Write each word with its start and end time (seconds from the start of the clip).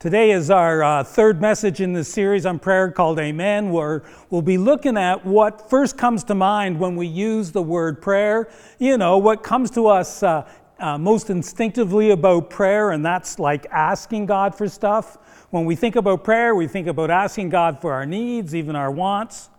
Today 0.00 0.30
is 0.30 0.48
our 0.48 0.80
uh, 0.84 1.02
third 1.02 1.40
message 1.40 1.80
in 1.80 1.92
this 1.92 2.06
series 2.06 2.46
on 2.46 2.60
prayer 2.60 2.88
called 2.88 3.18
Amen, 3.18 3.72
where 3.72 4.04
we'll 4.30 4.42
be 4.42 4.56
looking 4.56 4.96
at 4.96 5.26
what 5.26 5.68
first 5.68 5.98
comes 5.98 6.22
to 6.22 6.36
mind 6.36 6.78
when 6.78 6.94
we 6.94 7.08
use 7.08 7.50
the 7.50 7.62
word 7.62 8.00
prayer. 8.00 8.48
You 8.78 8.96
know, 8.96 9.18
what 9.18 9.42
comes 9.42 9.72
to 9.72 9.88
us 9.88 10.22
uh, 10.22 10.48
uh, 10.78 10.98
most 10.98 11.30
instinctively 11.30 12.10
about 12.10 12.48
prayer, 12.48 12.92
and 12.92 13.04
that's 13.04 13.40
like 13.40 13.66
asking 13.72 14.26
God 14.26 14.54
for 14.54 14.68
stuff. 14.68 15.18
When 15.50 15.64
we 15.64 15.74
think 15.74 15.96
about 15.96 16.22
prayer, 16.22 16.54
we 16.54 16.68
think 16.68 16.86
about 16.86 17.10
asking 17.10 17.48
God 17.48 17.80
for 17.80 17.92
our 17.92 18.06
needs, 18.06 18.54
even 18.54 18.76
our 18.76 18.92
wants. 18.92 19.50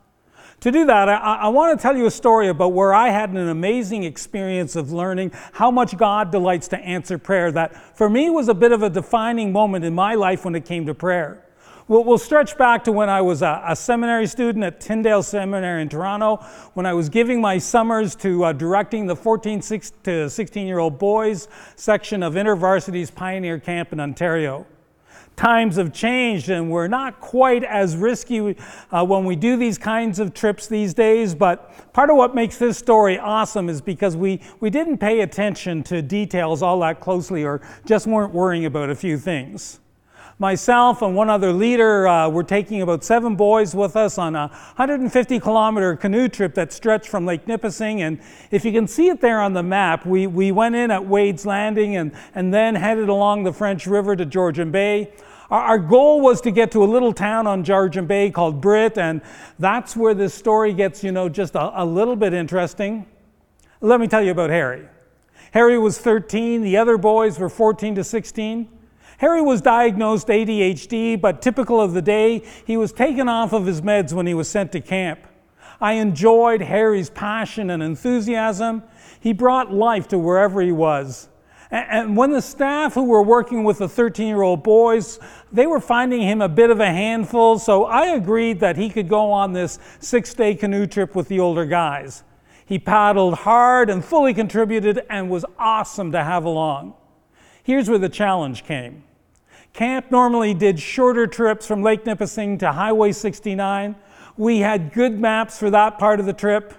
To 0.62 0.72
do 0.72 0.86
that, 0.88 1.08
I, 1.08 1.16
I, 1.16 1.48
want 1.48 1.78
to 1.78 1.82
tell 1.82 1.96
you 1.96 2.06
a 2.06 2.12
story 2.12 2.50
about 2.50 2.74
where 2.74 2.94
I 2.94 3.12
had 3.12 3.30
an 3.30 3.48
amazing 3.48 4.04
experience 4.04 4.76
of 4.76 4.92
learning 4.92 5.32
how 5.54 5.72
much 5.72 5.96
God 5.96 6.32
delights 6.32 6.68
to 6.70 6.78
answer 6.80 7.18
prayer. 7.18 7.50
That 7.50 7.96
for 7.96 8.10
me 8.10 8.30
was 8.30 8.50
a 8.50 8.54
bit 8.54 8.74
of 8.74 8.84
a 8.84 8.90
defining 8.90 9.54
moment 9.54 9.86
in 9.86 9.96
my 9.96 10.16
life 10.16 10.44
when 10.44 10.56
it 10.56 10.66
came 10.66 10.86
to 10.88 10.94
prayer. 10.94 11.46
We'll, 11.88 12.04
we'll 12.04 12.18
stretch 12.18 12.58
back 12.58 12.84
to 12.84 12.92
when 12.92 13.10
I 13.10 13.22
was 13.22 13.42
a, 13.42 13.64
a, 13.66 13.76
seminary 13.76 14.28
student 14.28 14.66
at 14.66 14.82
Tyndale 14.82 15.24
Seminary 15.24 15.82
in 15.82 15.88
Toronto, 15.88 16.38
when 16.74 16.86
I 16.86 16.94
was 16.94 17.08
giving 17.08 17.40
my 17.40 17.58
summers 17.58 18.14
to 18.18 18.44
uh, 18.44 18.52
directing 18.52 19.08
the 19.08 19.16
14 19.16 19.62
to 20.04 20.30
16 20.30 20.68
year 20.68 20.80
old 20.80 21.00
boys 21.00 21.48
section 21.78 22.22
of 22.22 22.34
InterVarsity's 22.34 23.12
Pioneer 23.12 23.60
Camp 23.60 23.94
in 23.94 24.02
Ontario 24.02 24.68
times 25.40 25.78
have 25.78 25.94
changed 25.94 26.50
and 26.50 26.70
we're 26.70 26.90
not 26.90 27.22
quite 27.22 27.64
as 27.64 27.96
risky 27.96 28.58
uh, 28.92 29.06
when 29.06 29.24
we 29.24 29.38
do 29.38 29.56
these 29.56 29.78
kinds 29.78 30.20
of 30.20 30.34
trips 30.34 30.68
these 30.68 30.94
days. 30.94 31.34
But 31.34 31.94
part 31.94 32.10
of 32.10 32.18
what 32.18 32.36
makes 32.36 32.58
this 32.58 32.78
story 32.78 33.18
awesome 33.18 33.70
is 33.70 33.80
because 33.80 34.18
we, 34.18 34.42
we 34.60 34.70
didn't 34.70 34.98
pay 34.98 35.22
attention 35.22 35.82
to 35.84 36.02
details 36.02 36.62
all 36.62 36.82
that 36.82 37.00
closely 37.00 37.46
or 37.46 37.62
just 37.86 38.06
weren't 38.06 38.34
worrying 38.34 38.66
about 38.66 38.90
a 38.90 38.96
few 38.96 39.18
things. 39.18 39.80
Myself 40.40 41.02
and 41.02 41.16
one 41.16 41.30
other 41.30 41.54
leader 41.54 42.06
uh, 42.08 42.28
were 42.28 42.44
taking 42.44 42.82
about 42.82 43.06
seven 43.06 43.38
boys 43.38 43.74
with 43.74 43.96
us 43.96 44.18
on 44.18 44.36
a 44.36 44.48
150 44.48 45.40
kilometer 45.40 45.96
canoe 45.96 46.28
trip 46.28 46.54
that 46.56 46.74
stretched 46.74 47.08
from 47.08 47.26
Lake 47.26 47.48
Nipissing. 47.48 48.02
And 48.02 48.20
if 48.52 48.66
you 48.66 48.74
can 48.74 48.88
see 48.88 49.08
it 49.08 49.22
there 49.22 49.40
on 49.40 49.54
the 49.54 49.64
map, 49.64 50.06
we, 50.06 50.28
we 50.28 50.52
went 50.52 50.76
in 50.76 50.92
at 50.92 51.06
Wade's 51.06 51.46
Landing 51.46 51.96
and, 51.96 52.12
and 52.36 52.54
then 52.54 52.76
headed 52.76 53.08
along 53.08 53.44
the 53.44 53.54
French 53.54 53.86
River 53.86 54.18
to 54.18 54.26
Georgian 54.26 54.72
Bay. 54.72 55.12
Our 55.50 55.80
goal 55.80 56.22
was 56.22 56.42
to 56.42 56.52
get 56.52 56.72
to 56.72 56.84
a 56.84 56.86
little 56.86 57.12
town 57.12 57.48
on 57.48 57.64
Georgian 57.64 58.06
Bay 58.06 58.30
called 58.30 58.62
Britt, 58.62 59.00
and 59.00 59.22
that's 59.58 59.96
where 59.96 60.14
this 60.14 60.34
story 60.34 60.74
gets, 60.74 61.04
you 61.04 61.12
know, 61.12 61.28
just 61.28 61.56
a, 61.56 61.82
a 61.82 61.86
little 61.86 62.16
bit 62.16 62.34
interesting. 62.34 63.08
Let 63.82 64.00
me 64.00 64.08
tell 64.08 64.22
you 64.22 64.32
about 64.32 64.52
Harry. 64.52 64.88
Harry 65.52 65.80
was 65.80 65.98
13, 65.98 66.62
the 66.62 66.78
other 66.78 66.98
boys 66.98 67.40
were 67.40 67.50
14 67.50 67.96
to 67.96 68.04
16. 68.04 68.70
Harry 69.18 69.42
was 69.42 69.62
diagnosed 69.62 70.28
ADHD, 70.28 71.20
but 71.20 71.42
typical 71.42 71.82
of 71.82 71.94
the 71.94 72.02
day, 72.02 72.44
he 72.66 72.78
was 72.78 72.92
taken 72.92 73.28
off 73.28 73.52
of 73.52 73.66
his 73.66 73.82
meds 73.82 74.14
when 74.14 74.28
he 74.28 74.36
was 74.36 74.48
sent 74.48 74.72
to 74.74 74.82
camp. 74.82 75.20
I 75.82 75.94
enjoyed 75.94 76.62
Harry's 76.62 77.10
passion 77.10 77.70
and 77.70 77.82
enthusiasm. 77.82 78.84
He 79.20 79.34
brought 79.34 79.74
life 79.74 80.08
to 80.10 80.20
wherever 80.20 80.62
he 80.62 80.72
was. 80.72 81.29
And 81.72 82.18
when 82.18 82.32
the 82.32 82.42
staff 82.42 82.96
who 82.96 83.04
were 83.04 83.22
working 83.22 83.64
with 83.64 83.78
the 83.78 83.88
13 83.88 84.28
year 84.28 84.42
old 84.42 84.64
boys, 84.64 85.20
they 85.52 85.68
were 85.68 85.80
finding 85.80 86.22
him 86.22 86.42
a 86.42 86.50
bit 86.50 86.72
of 86.72 86.80
a 86.80 86.88
handful, 86.88 87.60
so 87.60 87.86
I 87.86 88.08
agreed 88.08 88.60
that 88.62 88.76
he 88.76 88.90
could 88.90 89.08
go 89.08 89.32
on 89.32 89.54
this 89.54 89.78
six 90.00 90.34
day 90.34 90.56
canoe 90.56 90.88
trip 90.88 91.16
with 91.16 91.28
the 91.28 91.40
older 91.40 91.66
guys. 91.66 92.24
He 92.66 92.80
paddled 92.80 93.36
hard 93.36 93.90
and 93.90 94.04
fully 94.04 94.34
contributed 94.34 95.06
and 95.10 95.30
was 95.30 95.46
awesome 95.60 96.12
to 96.12 96.24
have 96.24 96.46
along. 96.46 96.96
Here's 97.64 97.88
where 97.88 98.00
the 98.00 98.10
challenge 98.10 98.64
came. 98.64 99.04
Camp 99.74 100.10
normally 100.10 100.56
did 100.56 100.80
shorter 100.80 101.28
trips 101.28 101.68
from 101.68 101.84
Lake 101.84 102.06
Nipissing 102.06 102.58
to 102.60 102.72
Highway 102.72 103.12
69. 103.12 103.96
We 104.38 104.60
had 104.60 104.94
good 104.94 105.20
maps 105.20 105.60
for 105.60 105.70
that 105.70 106.00
part 106.00 106.20
of 106.20 106.26
the 106.26 106.34
trip. 106.34 106.79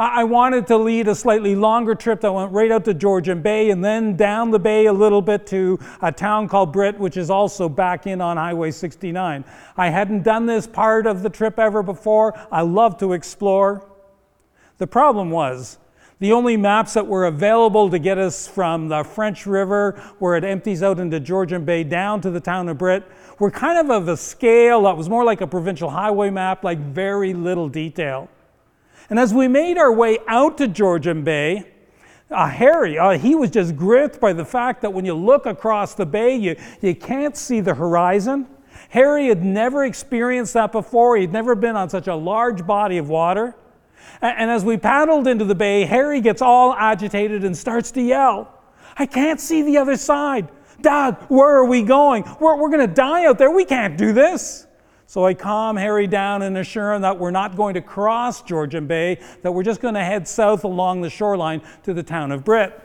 I 0.00 0.22
wanted 0.22 0.68
to 0.68 0.76
lead 0.76 1.08
a 1.08 1.14
slightly 1.16 1.56
longer 1.56 1.96
trip 1.96 2.20
that 2.20 2.32
went 2.32 2.52
right 2.52 2.70
out 2.70 2.84
to 2.84 2.94
Georgian 2.94 3.42
Bay 3.42 3.70
and 3.70 3.84
then 3.84 4.16
down 4.16 4.52
the 4.52 4.58
bay 4.60 4.86
a 4.86 4.92
little 4.92 5.20
bit 5.20 5.44
to 5.48 5.80
a 6.00 6.12
town 6.12 6.46
called 6.46 6.72
Britt, 6.72 6.96
which 7.00 7.16
is 7.16 7.30
also 7.30 7.68
back 7.68 8.06
in 8.06 8.20
on 8.20 8.36
Highway 8.36 8.70
69. 8.70 9.44
I 9.76 9.88
hadn't 9.88 10.22
done 10.22 10.46
this 10.46 10.68
part 10.68 11.08
of 11.08 11.24
the 11.24 11.30
trip 11.30 11.58
ever 11.58 11.82
before. 11.82 12.38
I 12.52 12.60
love 12.60 12.98
to 12.98 13.12
explore. 13.12 13.90
The 14.76 14.86
problem 14.86 15.32
was, 15.32 15.78
the 16.20 16.30
only 16.30 16.56
maps 16.56 16.94
that 16.94 17.08
were 17.08 17.26
available 17.26 17.90
to 17.90 17.98
get 17.98 18.18
us 18.18 18.46
from 18.46 18.86
the 18.86 19.02
French 19.02 19.46
River, 19.46 20.00
where 20.20 20.36
it 20.36 20.44
empties 20.44 20.80
out 20.80 21.00
into 21.00 21.18
Georgian 21.18 21.64
Bay, 21.64 21.82
down 21.82 22.20
to 22.20 22.30
the 22.30 22.40
town 22.40 22.68
of 22.68 22.78
Britt, 22.78 23.02
were 23.40 23.50
kind 23.50 23.78
of 23.78 23.90
of 23.90 24.06
a 24.06 24.16
scale 24.16 24.82
that 24.82 24.96
was 24.96 25.08
more 25.08 25.24
like 25.24 25.40
a 25.40 25.46
provincial 25.48 25.90
highway 25.90 26.30
map, 26.30 26.62
like 26.62 26.78
very 26.78 27.34
little 27.34 27.68
detail. 27.68 28.28
And 29.10 29.18
as 29.18 29.32
we 29.32 29.48
made 29.48 29.78
our 29.78 29.92
way 29.92 30.18
out 30.28 30.58
to 30.58 30.68
Georgian 30.68 31.24
Bay, 31.24 31.64
uh, 32.30 32.48
Harry, 32.48 32.98
uh, 32.98 33.18
he 33.18 33.34
was 33.34 33.50
just 33.50 33.74
gripped 33.74 34.20
by 34.20 34.32
the 34.32 34.44
fact 34.44 34.82
that 34.82 34.92
when 34.92 35.04
you 35.04 35.14
look 35.14 35.46
across 35.46 35.94
the 35.94 36.04
bay, 36.04 36.36
you, 36.36 36.56
you 36.82 36.94
can't 36.94 37.36
see 37.36 37.60
the 37.60 37.74
horizon. 37.74 38.46
Harry 38.90 39.28
had 39.28 39.42
never 39.42 39.84
experienced 39.84 40.54
that 40.54 40.72
before. 40.72 41.16
He'd 41.16 41.32
never 41.32 41.54
been 41.54 41.74
on 41.74 41.88
such 41.88 42.06
a 42.06 42.14
large 42.14 42.66
body 42.66 42.98
of 42.98 43.08
water. 43.08 43.56
And, 44.20 44.38
and 44.38 44.50
as 44.50 44.64
we 44.64 44.76
paddled 44.76 45.26
into 45.26 45.46
the 45.46 45.54
bay, 45.54 45.84
Harry 45.84 46.20
gets 46.20 46.42
all 46.42 46.74
agitated 46.74 47.44
and 47.44 47.56
starts 47.56 47.90
to 47.92 48.02
yell, 48.02 48.52
I 48.96 49.06
can't 49.06 49.40
see 49.40 49.62
the 49.62 49.78
other 49.78 49.96
side. 49.96 50.48
Dad, 50.80 51.16
where 51.28 51.56
are 51.56 51.64
we 51.64 51.82
going? 51.82 52.24
We're, 52.38 52.56
we're 52.56 52.70
going 52.70 52.86
to 52.86 52.94
die 52.94 53.26
out 53.26 53.38
there. 53.38 53.50
We 53.50 53.64
can't 53.64 53.96
do 53.96 54.12
this. 54.12 54.66
So 55.08 55.24
I 55.24 55.32
calm 55.32 55.78
Harry 55.78 56.06
down 56.06 56.42
and 56.42 56.58
assure 56.58 56.92
him 56.92 57.00
that 57.00 57.18
we're 57.18 57.30
not 57.30 57.56
going 57.56 57.72
to 57.72 57.80
cross 57.80 58.42
Georgian 58.42 58.86
Bay, 58.86 59.18
that 59.40 59.50
we're 59.50 59.62
just 59.62 59.80
going 59.80 59.94
to 59.94 60.04
head 60.04 60.28
south 60.28 60.64
along 60.64 61.00
the 61.00 61.08
shoreline 61.08 61.62
to 61.84 61.94
the 61.94 62.02
town 62.02 62.30
of 62.30 62.44
Britt. 62.44 62.78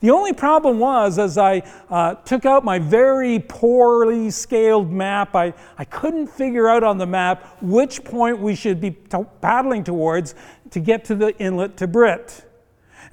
The 0.00 0.08
only 0.08 0.32
problem 0.32 0.78
was, 0.78 1.18
as 1.18 1.36
I 1.36 1.62
uh, 1.90 2.14
took 2.14 2.46
out 2.46 2.64
my 2.64 2.78
very 2.78 3.38
poorly 3.38 4.30
scaled 4.30 4.90
map, 4.90 5.36
I, 5.36 5.52
I 5.76 5.84
couldn't 5.84 6.28
figure 6.28 6.70
out 6.70 6.82
on 6.84 6.96
the 6.96 7.06
map 7.06 7.58
which 7.60 8.02
point 8.02 8.38
we 8.38 8.54
should 8.54 8.80
be 8.80 8.92
t- 8.92 9.18
paddling 9.42 9.84
towards 9.84 10.34
to 10.70 10.80
get 10.80 11.04
to 11.04 11.14
the 11.14 11.36
inlet 11.38 11.76
to 11.76 11.86
Britt. 11.86 12.46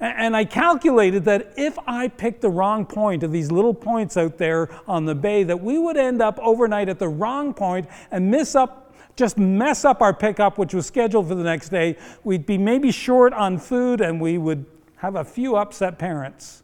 And 0.00 0.34
I 0.34 0.46
calculated 0.46 1.26
that 1.26 1.52
if 1.58 1.78
I 1.86 2.08
picked 2.08 2.40
the 2.40 2.48
wrong 2.48 2.86
point 2.86 3.22
of 3.22 3.32
these 3.32 3.52
little 3.52 3.74
points 3.74 4.16
out 4.16 4.38
there 4.38 4.70
on 4.88 5.04
the 5.04 5.14
bay, 5.14 5.42
that 5.44 5.60
we 5.60 5.76
would 5.78 5.98
end 5.98 6.22
up 6.22 6.38
overnight 6.38 6.88
at 6.88 6.98
the 6.98 7.08
wrong 7.08 7.52
point 7.52 7.86
and 8.10 8.30
miss 8.30 8.54
up, 8.54 8.94
just 9.14 9.36
mess 9.36 9.84
up 9.84 10.00
our 10.00 10.14
pickup, 10.14 10.56
which 10.56 10.72
was 10.72 10.86
scheduled 10.86 11.28
for 11.28 11.34
the 11.34 11.44
next 11.44 11.68
day. 11.68 11.98
We'd 12.24 12.46
be 12.46 12.56
maybe 12.56 12.90
short 12.90 13.34
on 13.34 13.58
food 13.58 14.00
and 14.00 14.18
we 14.18 14.38
would 14.38 14.64
have 14.96 15.16
a 15.16 15.24
few 15.24 15.56
upset 15.56 15.98
parents. 15.98 16.62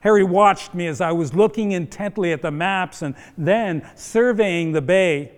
Harry 0.00 0.22
watched 0.22 0.74
me 0.74 0.86
as 0.86 1.00
I 1.00 1.10
was 1.10 1.34
looking 1.34 1.72
intently 1.72 2.30
at 2.30 2.42
the 2.42 2.50
maps 2.52 3.02
and 3.02 3.16
then 3.36 3.88
surveying 3.96 4.72
the 4.72 4.82
bay. 4.82 5.32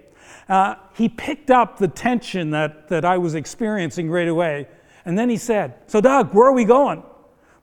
Uh, 0.49 0.75
he 0.95 1.09
picked 1.09 1.51
up 1.51 1.79
the 1.79 1.89
tension 1.89 2.51
that, 2.51 2.89
that 2.89 3.05
I 3.07 3.17
was 3.17 3.35
experiencing 3.35 4.11
right 4.11 4.29
away. 4.29 4.67
And 5.07 5.17
then 5.17 5.31
he 5.31 5.39
said, 5.39 5.75
So, 5.87 6.03
Doug, 6.03 6.35
where 6.35 6.49
are 6.49 6.53
we 6.53 6.65
going? 6.65 7.03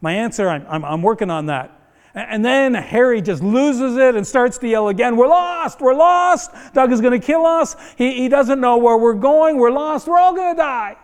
My 0.01 0.13
answer, 0.13 0.49
I'm, 0.49 0.65
I'm, 0.67 0.83
I'm 0.83 1.01
working 1.03 1.29
on 1.29 1.45
that. 1.47 1.79
And 2.15 2.45
then 2.45 2.73
Harry 2.73 3.21
just 3.21 3.43
loses 3.43 3.97
it 3.97 4.15
and 4.15 4.25
starts 4.25 4.57
to 4.59 4.67
yell 4.67 4.87
again, 4.87 5.17
We're 5.17 5.27
lost! 5.27 5.81
We're 5.81 5.93
lost! 5.93 6.51
Doug 6.73 6.91
is 6.91 7.01
going 7.01 7.19
to 7.19 7.25
kill 7.25 7.45
us. 7.45 7.75
He, 7.97 8.13
he 8.13 8.29
doesn't 8.29 8.61
know 8.61 8.77
where 8.77 8.97
we're 8.97 9.13
going. 9.13 9.57
We're 9.57 9.71
lost. 9.71 10.07
We're 10.07 10.17
all 10.17 10.33
going 10.33 10.55
to 10.55 10.57
die. 10.57 10.97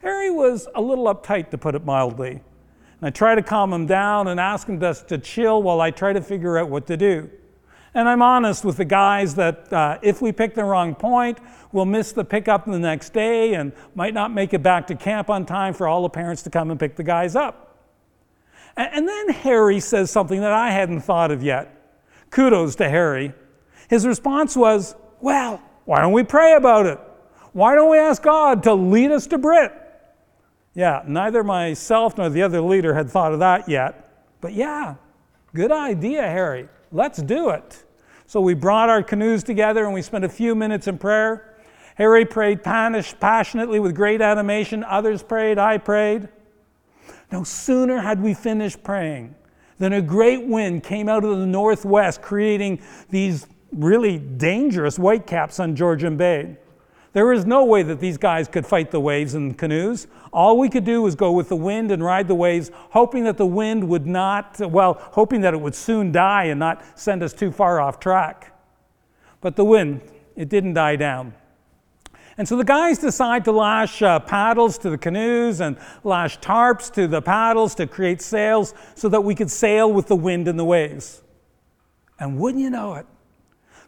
Harry 0.00 0.30
was 0.30 0.66
a 0.74 0.80
little 0.80 1.04
uptight, 1.04 1.50
to 1.50 1.58
put 1.58 1.74
it 1.74 1.84
mildly. 1.84 2.30
And 2.30 2.42
I 3.02 3.10
try 3.10 3.34
to 3.34 3.42
calm 3.42 3.72
him 3.72 3.86
down 3.86 4.28
and 4.28 4.40
ask 4.40 4.66
him 4.66 4.80
just 4.80 5.08
to 5.08 5.18
chill 5.18 5.62
while 5.62 5.80
I 5.80 5.90
try 5.90 6.12
to 6.12 6.22
figure 6.22 6.56
out 6.56 6.70
what 6.70 6.86
to 6.86 6.96
do. 6.96 7.30
And 7.94 8.08
I'm 8.08 8.22
honest 8.22 8.64
with 8.64 8.78
the 8.78 8.86
guys 8.86 9.34
that 9.34 9.70
uh, 9.72 9.98
if 10.00 10.22
we 10.22 10.32
pick 10.32 10.54
the 10.54 10.64
wrong 10.64 10.94
point, 10.94 11.38
we'll 11.72 11.84
miss 11.84 12.12
the 12.12 12.24
pickup 12.24 12.64
the 12.64 12.78
next 12.78 13.12
day 13.12 13.54
and 13.54 13.72
might 13.94 14.14
not 14.14 14.32
make 14.32 14.54
it 14.54 14.62
back 14.62 14.86
to 14.86 14.94
camp 14.94 15.28
on 15.28 15.44
time 15.44 15.74
for 15.74 15.86
all 15.86 16.02
the 16.02 16.08
parents 16.08 16.42
to 16.44 16.50
come 16.50 16.70
and 16.70 16.80
pick 16.80 16.96
the 16.96 17.02
guys 17.02 17.36
up. 17.36 17.78
And, 18.76 18.88
and 18.94 19.08
then 19.08 19.28
Harry 19.30 19.78
says 19.78 20.10
something 20.10 20.40
that 20.40 20.52
I 20.52 20.70
hadn't 20.70 21.00
thought 21.02 21.30
of 21.30 21.42
yet. 21.42 21.78
Kudos 22.30 22.76
to 22.76 22.88
Harry. 22.88 23.34
His 23.88 24.06
response 24.06 24.56
was, 24.56 24.96
Well, 25.20 25.60
why 25.84 26.00
don't 26.00 26.12
we 26.12 26.22
pray 26.22 26.54
about 26.54 26.86
it? 26.86 26.98
Why 27.52 27.74
don't 27.74 27.90
we 27.90 27.98
ask 27.98 28.22
God 28.22 28.62
to 28.62 28.72
lead 28.72 29.10
us 29.10 29.26
to 29.28 29.38
Britt? 29.38 29.72
Yeah, 30.74 31.02
neither 31.06 31.44
myself 31.44 32.16
nor 32.16 32.30
the 32.30 32.42
other 32.42 32.62
leader 32.62 32.94
had 32.94 33.10
thought 33.10 33.34
of 33.34 33.40
that 33.40 33.68
yet. 33.68 34.08
But 34.40 34.54
yeah, 34.54 34.94
good 35.54 35.70
idea, 35.70 36.22
Harry. 36.22 36.68
Let's 36.92 37.22
do 37.22 37.48
it. 37.50 37.84
So 38.26 38.40
we 38.40 38.54
brought 38.54 38.90
our 38.90 39.02
canoes 39.02 39.42
together 39.42 39.84
and 39.84 39.94
we 39.94 40.02
spent 40.02 40.24
a 40.24 40.28
few 40.28 40.54
minutes 40.54 40.86
in 40.86 40.98
prayer. 40.98 41.56
Harry 41.96 42.24
prayed 42.24 42.62
passionately 42.62 43.80
with 43.80 43.94
great 43.94 44.20
animation. 44.20 44.84
Others 44.84 45.22
prayed. 45.22 45.58
I 45.58 45.78
prayed. 45.78 46.28
No 47.30 47.44
sooner 47.44 47.98
had 48.00 48.22
we 48.22 48.34
finished 48.34 48.82
praying 48.82 49.34
than 49.78 49.94
a 49.94 50.02
great 50.02 50.46
wind 50.46 50.82
came 50.82 51.08
out 51.08 51.24
of 51.24 51.38
the 51.38 51.46
northwest, 51.46 52.20
creating 52.22 52.80
these 53.08 53.46
really 53.72 54.18
dangerous 54.18 54.96
whitecaps 54.96 55.58
on 55.58 55.74
Georgian 55.74 56.16
Bay. 56.16 56.56
There 57.12 57.32
is 57.32 57.44
no 57.44 57.64
way 57.64 57.82
that 57.82 58.00
these 58.00 58.16
guys 58.16 58.48
could 58.48 58.66
fight 58.66 58.90
the 58.90 59.00
waves 59.00 59.34
in 59.34 59.54
canoes. 59.54 60.06
All 60.32 60.58
we 60.58 60.70
could 60.70 60.84
do 60.84 61.02
was 61.02 61.14
go 61.14 61.32
with 61.32 61.50
the 61.50 61.56
wind 61.56 61.90
and 61.90 62.02
ride 62.02 62.26
the 62.26 62.34
waves, 62.34 62.70
hoping 62.90 63.24
that 63.24 63.36
the 63.36 63.46
wind 63.46 63.86
would 63.88 64.06
not, 64.06 64.58
well, 64.58 64.94
hoping 65.12 65.42
that 65.42 65.52
it 65.52 65.60
would 65.60 65.74
soon 65.74 66.10
die 66.10 66.44
and 66.44 66.58
not 66.58 66.98
send 66.98 67.22
us 67.22 67.34
too 67.34 67.52
far 67.52 67.80
off 67.80 68.00
track. 68.00 68.58
But 69.42 69.56
the 69.56 69.64
wind, 69.64 70.00
it 70.36 70.48
didn't 70.48 70.74
die 70.74 70.96
down. 70.96 71.34
And 72.38 72.48
so 72.48 72.56
the 72.56 72.64
guys 72.64 72.98
decide 72.98 73.44
to 73.44 73.52
lash 73.52 74.00
uh, 74.00 74.18
paddles 74.18 74.78
to 74.78 74.88
the 74.88 74.96
canoes 74.96 75.60
and 75.60 75.76
lash 76.02 76.38
tarps 76.38 76.90
to 76.94 77.06
the 77.06 77.20
paddles 77.20 77.74
to 77.74 77.86
create 77.86 78.22
sails 78.22 78.72
so 78.94 79.10
that 79.10 79.20
we 79.20 79.34
could 79.34 79.50
sail 79.50 79.92
with 79.92 80.06
the 80.06 80.16
wind 80.16 80.48
and 80.48 80.58
the 80.58 80.64
waves. 80.64 81.22
And 82.18 82.38
wouldn't 82.38 82.62
you 82.62 82.70
know 82.70 82.94
it, 82.94 83.06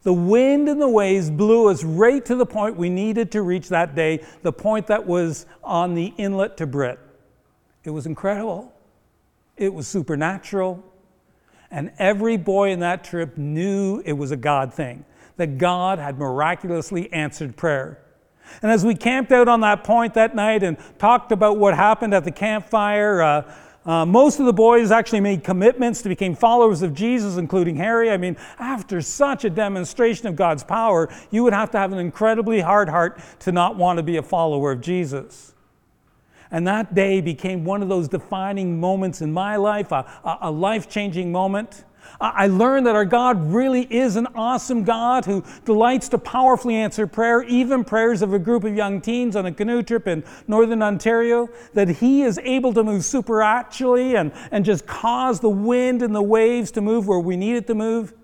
the 0.05 0.12
wind 0.12 0.69
and 0.69 0.81
the 0.81 0.89
waves 0.89 1.31
blew 1.31 1.69
us 1.69 1.83
right 1.83 2.25
to 2.27 2.37
the 2.37 2.47
point 2.47 2.77
we 2.77 2.91
needed 2.91 3.33
to 3.33 3.43
reach 3.43 3.69
that 3.71 3.95
day, 3.95 4.25
the 4.43 4.53
point 4.53 4.87
that 4.87 5.06
was 5.06 5.47
on 5.65 5.95
the 5.95 6.12
inlet 6.19 6.56
to 6.59 6.67
Britt. 6.67 7.01
It 7.83 7.91
was 7.91 8.06
incredible. 8.06 8.73
It 9.56 9.73
was 9.73 9.89
supernatural. 9.89 10.85
And 11.71 11.91
every 11.99 12.37
boy 12.37 12.71
in 12.71 12.81
that 12.81 13.03
trip 13.03 13.37
knew 13.37 14.03
it 14.05 14.12
was 14.12 14.31
a 14.31 14.37
God 14.37 14.73
thing, 14.73 15.05
that 15.39 15.59
God 15.59 15.99
had 15.99 16.19
miraculously 16.19 17.12
answered 17.12 17.57
prayer. 17.57 17.99
And 18.62 18.71
as 18.71 18.85
we 18.85 18.95
camped 18.95 19.33
out 19.33 19.49
on 19.49 19.61
that 19.62 19.85
point 19.85 20.15
that 20.15 20.35
night 20.35 20.62
and 20.62 20.77
talked 20.99 21.33
about 21.33 21.57
what 21.57 21.75
happened 21.75 22.15
at 22.15 22.25
the 22.25 22.31
campfire, 22.31 23.23
uh, 23.23 23.55
uh, 23.87 24.07
most 24.07 24.41
of 24.41 24.47
the 24.47 24.53
boys 24.53 24.91
actually 24.91 25.21
made 25.21 25.45
commitments 25.45 26.01
to 26.03 26.09
become 26.09 26.35
followers 26.35 26.81
of 26.81 26.95
Jesus, 26.95 27.37
including 27.37 27.77
Harry. 27.77 28.11
I 28.11 28.17
mean, 28.17 28.37
after 28.59 29.03
such 29.03 29.45
a 29.45 29.51
demonstration 29.51 30.27
of 30.27 30.37
God's 30.37 30.65
power, 30.65 31.13
you 31.31 31.45
would 31.45 31.53
have 31.53 31.71
to 31.73 31.79
have 31.79 31.93
an 31.93 31.99
incredibly 31.99 32.61
hard 32.61 32.89
heart 32.89 33.21
to 33.41 33.53
not 33.53 33.77
want 33.77 33.99
to 33.99 34.03
be 34.03 34.17
a 34.17 34.23
follower 34.23 34.73
of 34.73 34.81
Jesus. 34.81 35.55
And 36.51 36.67
that 36.67 36.95
day 36.95 37.21
became 37.21 37.65
one 37.65 37.83
of 37.83 37.89
those 37.89 38.09
defining 38.09 38.79
moments 38.79 39.21
in 39.21 39.33
my 39.33 39.57
life, 39.57 39.93
a, 39.93 40.07
a 40.41 40.51
life 40.51 40.89
changing 40.89 41.33
moment. 41.33 41.85
I 42.21 42.47
learned 42.47 42.87
that 42.87 42.95
our 42.95 43.05
God 43.05 43.53
really 43.53 43.83
is 43.83 44.17
an 44.17 44.29
awesome 44.35 44.85
God 44.85 45.25
who 45.25 45.45
delights 45.65 46.09
to 46.11 46.19
powerfully 46.19 46.77
answer 46.77 47.06
prayer, 47.06 47.43
even 47.43 47.85
prayers 47.85 48.23
of 48.23 48.33
a 48.33 48.39
group 48.39 48.65
of 48.65 48.75
young 48.75 49.01
teens 49.01 49.37
on 49.37 49.47
a 49.47 49.53
canoe 49.53 49.83
trip 49.83 50.06
in 50.06 50.25
northern 50.47 50.83
Ontario, 50.83 51.49
that 51.75 51.89
He 51.89 52.23
is 52.23 52.39
able 52.39 52.73
to 52.75 52.85
move 52.85 53.05
supernaturally 53.05 54.17
and, 54.17 54.33
and 54.51 54.65
just 54.65 54.87
cause 54.87 55.41
the 55.41 55.49
wind 55.49 56.03
and 56.03 56.15
the 56.15 56.23
waves 56.23 56.71
to 56.73 56.81
move 56.81 57.06
where 57.09 57.19
we 57.19 57.37
need 57.37 57.56
it 57.56 57.67
to 57.67 57.75
move. 57.75 58.15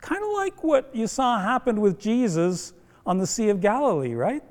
Kind 0.00 0.22
of 0.22 0.30
like 0.34 0.62
what 0.62 0.94
you 0.94 1.06
saw 1.06 1.38
happened 1.38 1.80
with 1.80 1.98
Jesus 1.98 2.72
on 3.04 3.18
the 3.18 3.26
Sea 3.26 3.48
of 3.48 3.60
Galilee, 3.60 4.14
right? 4.14 4.42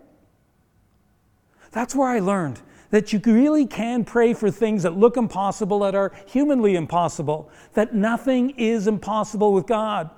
That's 1.72 1.96
where 1.96 2.10
I 2.10 2.20
learned 2.20 2.62
that 2.96 3.12
you 3.12 3.20
really 3.26 3.66
can 3.66 4.06
pray 4.06 4.34
for 4.34 4.50
things 4.50 4.84
that 4.84 4.98
look 4.98 5.18
impossible, 5.18 5.80
that 5.80 5.94
are 5.94 6.14
humanly 6.28 6.78
impossible, 6.78 7.50
that 7.74 7.94
nothing 7.94 8.52
is 8.52 8.88
impossible 8.88 9.52
with 9.52 9.68
God. 9.68 10.10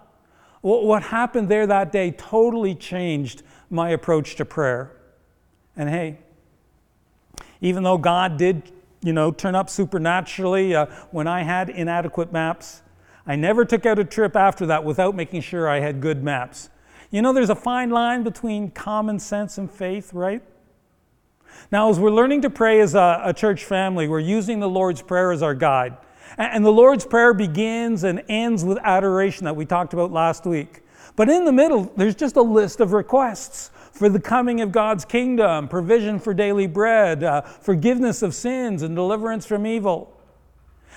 What 0.61 1.01
happened 1.01 1.49
there 1.49 1.65
that 1.65 1.91
day 1.91 2.11
totally 2.11 2.75
changed 2.75 3.41
my 3.71 3.89
approach 3.89 4.35
to 4.35 4.45
prayer. 4.45 4.95
And 5.75 5.89
hey, 5.89 6.19
even 7.61 7.81
though 7.81 7.97
God 7.97 8.37
did, 8.37 8.71
you 9.01 9.11
know, 9.11 9.31
turn 9.31 9.55
up 9.55 9.71
supernaturally 9.71 10.75
uh, 10.75 10.85
when 11.09 11.25
I 11.25 11.41
had 11.41 11.71
inadequate 11.71 12.31
maps, 12.31 12.83
I 13.25 13.35
never 13.35 13.65
took 13.65 13.87
out 13.87 13.97
a 13.97 14.05
trip 14.05 14.35
after 14.35 14.67
that 14.67 14.83
without 14.83 15.15
making 15.15 15.41
sure 15.41 15.67
I 15.67 15.79
had 15.79 15.99
good 15.99 16.23
maps. 16.23 16.69
You 17.09 17.23
know, 17.23 17.33
there's 17.33 17.49
a 17.49 17.55
fine 17.55 17.89
line 17.89 18.21
between 18.21 18.69
common 18.69 19.17
sense 19.17 19.57
and 19.57 19.71
faith, 19.71 20.13
right? 20.13 20.43
Now, 21.71 21.89
as 21.89 21.99
we're 21.99 22.11
learning 22.11 22.41
to 22.43 22.49
pray 22.49 22.79
as 22.79 22.95
a, 22.95 23.21
a, 23.25 23.33
church 23.33 23.65
family, 23.65 24.07
we're 24.07 24.19
using 24.19 24.59
the 24.59 24.69
Lord's 24.69 25.01
Prayer 25.01 25.31
as 25.31 25.41
our 25.41 25.53
guide. 25.53 25.97
And, 26.37 26.55
and 26.55 26.65
the 26.65 26.71
Lord's 26.71 27.05
Prayer 27.05 27.33
begins 27.33 28.03
and 28.03 28.23
ends 28.29 28.63
with 28.63 28.77
adoration 28.83 29.45
that 29.45 29.55
we 29.55 29.65
talked 29.65 29.93
about 29.93 30.11
last 30.11 30.45
week. 30.45 30.81
But 31.15 31.29
in 31.29 31.45
the 31.45 31.51
middle, 31.51 31.91
there's 31.97 32.15
just 32.15 32.35
a 32.35 32.41
list 32.41 32.79
of 32.79 32.93
requests 32.93 33.71
for 33.91 34.07
the 34.07 34.19
coming 34.19 34.61
of 34.61 34.71
God's 34.71 35.03
kingdom, 35.03 35.67
provision 35.67 36.19
for 36.19 36.33
daily 36.33 36.67
bread, 36.67 37.23
uh, 37.23 37.41
forgiveness 37.41 38.21
of 38.21 38.35
sins, 38.35 38.83
and 38.83 38.95
deliverance 38.95 39.45
from 39.45 39.65
evil. 39.65 40.15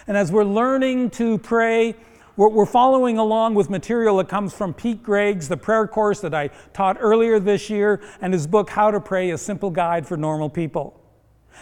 And 0.07 0.17
as 0.17 0.31
we're 0.31 0.45
learning 0.45 1.11
to 1.11 1.39
pray 1.39 1.95
we're, 2.37 2.67
following 2.67 3.19
along 3.19 3.55
with 3.55 3.69
material 3.69 4.17
that 4.19 4.29
comes 4.29 4.55
from 4.55 4.73
Pete 4.73 5.03
Greig's 5.03 5.49
the 5.49 5.57
prayer 5.57 5.87
course 5.87 6.21
that 6.21 6.35
I 6.35 6.49
taught 6.73 6.97
earlier 7.01 7.39
this 7.39 7.69
year, 7.69 8.01
and 8.21 8.33
his 8.33 8.47
book, 8.47 8.71
How 8.71 8.91
to 8.91 9.01
Pray, 9.01 9.31
a 9.31 9.39
simple 9.39 9.71
guide 9.71 10.07
for 10.07 10.17
normal 10.17 10.49
people. 10.49 11.01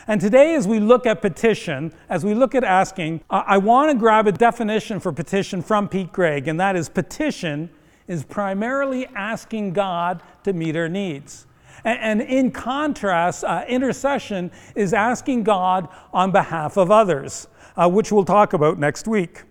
And 0.07 0.21
today, 0.21 0.55
as 0.55 0.69
we 0.69 0.79
look 0.79 1.07
at 1.07 1.21
petition, 1.21 1.93
as 2.09 2.25
we 2.25 2.35
look 2.35 2.55
at 2.55 2.63
asking, 2.63 3.23
I 3.31 3.59
want 3.59 3.91
to 3.91 3.99
grab 3.99 4.27
a 4.27 4.33
definition 4.33 5.01
for 5.01 5.13
petition 5.13 5.63
from 5.63 5.89
Pete 5.89 6.13
Greig, 6.13 6.47
and 6.47 6.61
that 6.61 6.77
is 6.77 6.89
petition 6.89 7.71
is 8.07 8.25
primarily 8.25 9.07
asking 9.15 9.73
God 9.73 10.23
to 10.45 10.53
meet 10.53 10.77
our 10.77 10.89
needs. 10.89 11.47
And, 11.85 12.21
in 12.21 12.51
contrast, 12.51 13.45
uh, 13.45 13.65
intercession 13.69 14.51
is 14.75 14.93
asking 14.93 15.45
God 15.45 15.89
on 16.13 16.33
behalf 16.33 16.77
of 16.77 16.91
others, 16.91 17.47
uh, 17.77 17.89
which 17.89 18.11
we'll 18.11 18.25
talk 18.25 18.53
about 18.53 18.79
next 18.79 19.07
week. 19.07 19.45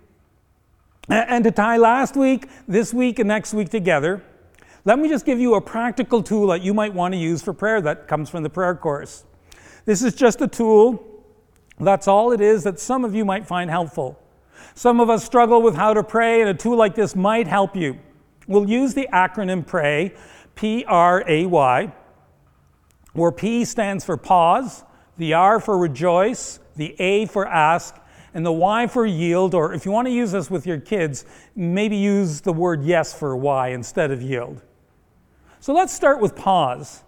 And 1.08 1.44
to 1.44 1.50
tie 1.50 1.78
last 1.78 2.16
week, 2.16 2.48
this 2.66 2.92
week, 2.92 3.18
and 3.18 3.28
next 3.28 3.54
week 3.54 3.70
together, 3.70 4.22
let 4.84 4.98
me 4.98 5.08
just 5.08 5.24
give 5.24 5.40
you 5.40 5.54
a 5.54 5.60
practical 5.60 6.22
tool 6.22 6.48
that 6.48 6.62
you 6.62 6.74
might 6.74 6.92
want 6.92 7.14
to 7.14 7.18
use 7.18 7.42
for 7.42 7.52
prayer 7.52 7.80
that 7.80 8.08
comes 8.08 8.28
from 8.28 8.42
the 8.42 8.50
prayer 8.50 8.74
course. 8.74 9.24
This 9.84 10.02
is 10.02 10.14
just 10.14 10.40
a 10.42 10.48
tool, 10.48 11.04
that's 11.80 12.08
all 12.08 12.32
it 12.32 12.40
is, 12.40 12.64
that 12.64 12.78
some 12.78 13.04
of 13.04 13.14
you 13.14 13.24
might 13.24 13.46
find 13.46 13.70
helpful. 13.70 14.18
Some 14.74 15.00
of 15.00 15.08
us 15.08 15.24
struggle 15.24 15.62
with 15.62 15.74
how 15.74 15.94
to 15.94 16.02
pray, 16.02 16.40
and 16.40 16.50
a 16.50 16.54
tool 16.54 16.76
like 16.76 16.94
this 16.94 17.16
might 17.16 17.46
help 17.46 17.74
you. 17.74 17.98
We'll 18.46 18.68
use 18.68 18.94
the 18.94 19.08
acronym 19.12 19.66
PRAY, 19.66 20.14
P 20.54 20.84
R 20.86 21.24
A 21.26 21.46
Y, 21.46 21.92
where 23.12 23.32
P 23.32 23.64
stands 23.64 24.04
for 24.04 24.16
pause, 24.16 24.84
the 25.16 25.34
R 25.34 25.58
for 25.58 25.78
rejoice, 25.78 26.60
the 26.76 26.94
A 27.00 27.26
for 27.26 27.46
ask, 27.46 27.96
and 28.34 28.44
the 28.44 28.52
Y 28.52 28.86
for 28.86 29.06
yield, 29.06 29.54
or 29.54 29.72
if 29.72 29.84
you 29.84 29.92
want 29.92 30.06
to 30.06 30.12
use 30.12 30.32
this 30.32 30.50
with 30.50 30.66
your 30.66 30.78
kids, 30.78 31.24
maybe 31.56 31.96
use 31.96 32.40
the 32.40 32.52
word 32.52 32.82
yes 32.82 33.12
for 33.12 33.36
Y 33.36 33.68
instead 33.68 34.10
of 34.10 34.22
yield. 34.22 34.62
So 35.60 35.72
let's 35.72 35.92
start 35.92 36.20
with 36.20 36.36
pause. 36.36 37.02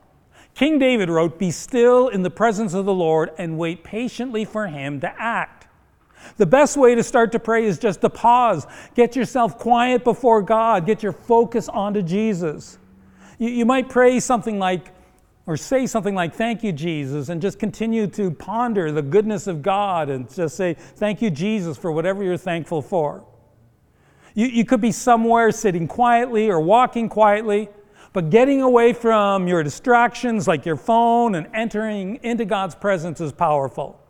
King 0.55 0.79
David 0.79 1.09
wrote, 1.09 1.39
Be 1.39 1.51
still 1.51 2.09
in 2.09 2.23
the 2.23 2.31
presence 2.31 2.75
of 2.75 2.85
the 2.85 2.95
Lord 2.95 3.31
and 3.39 3.59
wait 3.59 3.85
patiently 3.85 4.45
for 4.45 4.67
him 4.67 5.01
to 5.01 5.15
act. 5.21 5.69
The 6.37 6.47
best 6.47 6.77
way 6.77 6.95
to 6.95 7.03
start 7.03 7.33
to 7.33 7.39
pray 7.39 7.65
is 7.65 7.79
just 7.79 8.01
to 8.03 8.11
pause. 8.11 8.67
Get 8.95 9.17
yourself 9.17 9.59
quiet 9.59 10.05
before 10.05 10.43
God. 10.43 10.87
Get 10.87 11.03
your 11.03 11.13
focus 11.13 11.69
onto 11.69 12.03
Jesus. 12.03 12.79
You, 13.39 13.49
you 13.49 13.65
might 13.65 13.89
pray 13.89 14.21
something 14.21 14.59
like, 14.59 14.93
or 15.51 15.57
say 15.57 15.85
something 15.85 16.15
like, 16.15 16.33
Thank 16.33 16.63
you, 16.63 16.71
Jesus, 16.71 17.29
and 17.29 17.43
just 17.43 17.59
continue 17.59 18.07
to 18.07 18.31
ponder 18.31 18.93
the 18.93 19.03
goodness 19.03 19.49
of 19.49 19.63
God 19.63 20.09
and 20.09 20.33
just 20.33 20.55
say, 20.55 20.75
Thank 20.75 21.21
you, 21.21 21.29
Jesus, 21.29 21.77
for 21.77 21.91
whatever 21.91 22.23
you're 22.23 22.37
thankful 22.37 22.81
for. 22.81 23.25
You, 24.35 24.47
you 24.47 24.65
could 24.65 24.81
be 24.81 24.93
somewhere 24.93 25.51
sitting 25.51 25.89
quietly 25.89 26.49
or 26.49 26.61
walking 26.61 27.09
quietly, 27.09 27.69
but 28.13 28.31
getting 28.31 28.63
away 28.63 28.93
from 28.93 29.49
your 29.49 29.65
distractions 29.65 30.47
like 30.47 30.65
your 30.65 30.77
phone 30.77 31.35
and 31.35 31.49
entering 31.53 32.21
into 32.23 32.45
God's 32.45 32.77
presence 32.77 33.21
is 33.21 33.33
powerful. 33.33 34.01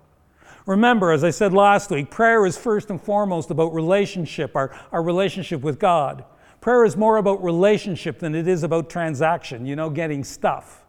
Remember, 0.66 1.10
as 1.10 1.24
I 1.24 1.30
said 1.30 1.54
last 1.54 1.90
week, 1.90 2.10
prayer 2.10 2.44
is 2.44 2.58
first 2.58 2.90
and 2.90 3.00
foremost 3.00 3.50
about 3.50 3.72
relationship, 3.72 4.54
our, 4.54 4.78
our 4.92 5.02
relationship 5.02 5.62
with 5.62 5.78
God. 5.78 6.22
Prayer 6.60 6.84
is 6.84 6.98
more 6.98 7.16
about 7.16 7.42
relationship 7.42 8.18
than 8.18 8.34
it 8.34 8.46
is 8.46 8.62
about 8.62 8.90
transaction, 8.90 9.64
you 9.64 9.74
know, 9.74 9.88
getting 9.88 10.22
stuff. 10.22 10.84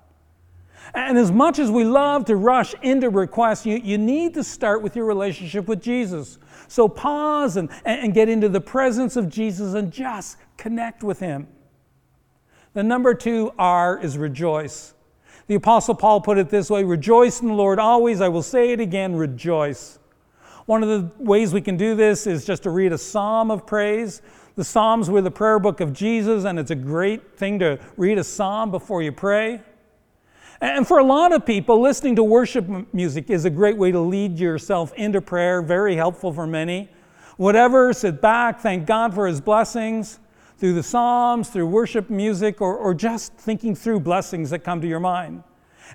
And 0.94 1.18
as 1.18 1.32
much 1.32 1.60
as 1.60 1.72
we 1.72 1.84
love 1.86 2.26
to 2.26 2.36
rush 2.36 2.74
into 2.82 3.10
requests, 3.10 3.66
you, 3.66 3.78
you 3.78 3.98
need 3.98 4.34
to 4.34 4.44
start 4.44 4.82
with 4.82 4.96
your 4.96 5.06
relationship 5.06 5.68
with 5.68 5.82
Jesus. 5.82 6.38
So 6.68 6.88
pause 6.90 7.58
and, 7.58 7.70
and 7.86 8.14
get 8.14 8.30
into 8.30 8.50
the 8.50 8.62
presence 8.62 9.16
of 9.16 9.30
Jesus 9.30 9.74
and 9.74 9.92
just 9.92 10.38
connect 10.58 11.04
with 11.04 11.20
Him. 11.20 11.48
The 12.74 12.84
number 12.84 13.14
two 13.14 13.54
R 13.58 14.00
is 14.00 14.18
rejoice. 14.18 14.94
The 15.48 15.56
Apostle 15.56 15.96
Paul 15.96 16.22
put 16.22 16.38
it 16.38 16.50
this 16.50 16.70
way 16.70 16.84
Rejoice 16.84 17.42
in 17.42 17.48
the 17.48 17.54
Lord 17.54 17.80
always. 17.80 18.22
I 18.22 18.30
will 18.30 18.44
say 18.44 18.72
it 18.72 18.80
again, 18.80 19.16
rejoice. 19.16 20.00
One 20.66 20.84
of 20.84 20.90
the 20.90 21.12
ways 21.22 21.54
we 21.54 21.62
can 21.62 21.76
do 21.76 21.96
this 21.96 22.28
is 22.28 22.46
just 22.46 22.64
to 22.64 22.70
read 22.70 22.94
a 22.94 22.98
psalm 22.98 23.52
of 23.52 23.66
praise. 23.66 24.22
The 24.56 24.64
Psalms 24.64 25.10
were 25.10 25.22
the 25.22 25.32
prayer 25.32 25.60
book 25.60 25.80
of 25.80 25.94
Jesus, 25.94 26.46
and 26.46 26.60
it's 26.60 26.72
a 26.72 26.76
great 26.76 27.38
thing 27.38 27.60
to 27.60 27.80
read 27.98 28.18
a 28.18 28.24
psalm 28.24 28.70
before 28.70 29.02
you 29.02 29.12
pray. 29.12 29.62
And 30.62 30.88
for 30.88 31.00
a 31.00 31.04
lot 31.04 31.34
of 31.34 31.44
people, 31.44 31.82
listening 31.82 32.16
to 32.18 32.24
worship 32.24 32.68
music 32.94 33.32
is 33.32 33.46
a 33.46 33.50
great 33.50 33.78
way 33.78 33.92
to 33.92 34.00
lead 34.00 34.38
yourself 34.38 34.94
into 34.94 35.20
prayer, 35.20 35.64
very 35.64 35.96
helpful 35.96 36.32
for 36.32 36.46
many. 36.46 36.88
Whatever, 37.38 37.92
sit 37.94 38.22
back, 38.22 38.60
thank 38.60 38.86
God 38.86 39.14
for 39.14 39.26
His 39.26 39.42
blessings. 39.42 40.20
through 40.62 40.74
the 40.74 40.84
Psalms, 40.84 41.50
through 41.50 41.66
worship 41.66 42.12
music, 42.12 42.62
or, 42.62 42.78
or 42.78 42.94
just 42.94 43.34
thinking 43.34 43.74
through 43.74 44.00
blessings 44.00 44.52
that 44.52 44.60
come 44.60 44.80
to 44.80 44.88
your 44.88 45.00
mind. 45.00 45.44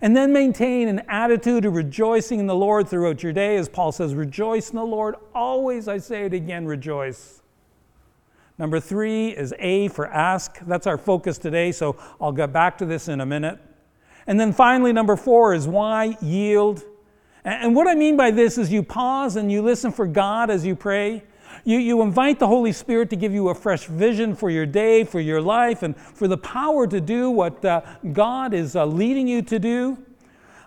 And 0.03 0.17
then 0.17 0.33
maintain 0.33 0.89
an 0.89 1.03
attitude 1.09 1.65
of 1.65 1.77
rejoicing 1.77 2.41
in 2.41 2.49
the 2.49 2.55
Lord 2.57 2.89
throughout 2.89 3.23
your 3.23 3.33
day. 3.33 3.57
As 3.59 3.69
Paul 3.69 3.93
says, 3.93 4.13
rejoice 4.13 4.71
in 4.71 4.77
the 4.77 4.85
Lord. 4.85 5.15
Always, 5.37 5.87
I 5.87 5.99
say 5.99 6.25
it 6.25 6.35
again, 6.35 6.67
rejoice. 6.67 7.43
Number 8.59 8.81
three 8.81 9.29
is 9.29 9.55
A 9.61 9.87
for 9.87 10.09
ask. 10.09 10.59
That's 10.67 10.89
our 10.89 10.99
focus 10.99 11.39
today, 11.39 11.71
so 11.71 11.97
I'll 12.21 12.33
get 12.33 12.53
back 12.53 12.77
to 12.79 12.87
this 12.87 13.07
in 13.07 13.21
a 13.21 13.27
minute. 13.27 13.61
And 14.27 14.39
then 14.41 14.53
finally, 14.53 14.93
number 14.93 15.17
four 15.17 15.55
is 15.55 15.69
why 15.69 16.17
yield. 16.21 16.85
And 17.45 17.77
what 17.77 17.87
I 17.87 17.95
mean 17.95 18.17
by 18.17 18.33
this 18.33 18.59
is 18.59 18.73
you 18.73 18.83
pause 18.83 19.37
and 19.37 19.53
you 19.53 19.63
listen 19.63 19.93
for 19.93 20.07
God 20.07 20.51
as 20.51 20.67
you 20.67 20.75
pray. 20.75 21.23
You, 21.65 21.79
you 21.79 22.03
invite 22.03 22.39
the 22.39 22.47
Holy 22.47 22.73
Spirit 22.73 23.11
to 23.11 23.17
give 23.17 23.33
you 23.33 23.49
a 23.49 23.55
fresh 23.55 23.87
vision 23.87 24.35
for 24.35 24.51
your 24.51 24.67
day, 24.67 25.05
for 25.05 25.21
your 25.21 25.41
life, 25.41 25.83
and 25.83 25.97
for 25.97 26.29
the 26.29 26.37
power 26.37 26.87
to 26.87 27.01
do 27.01 27.31
what 27.31 27.65
uh, 27.65 27.83
God 28.13 28.53
is 28.53 28.77
uh, 28.77 28.85
leading 28.85 29.29
you 29.29 29.43
to 29.43 29.59
do. 29.59 29.99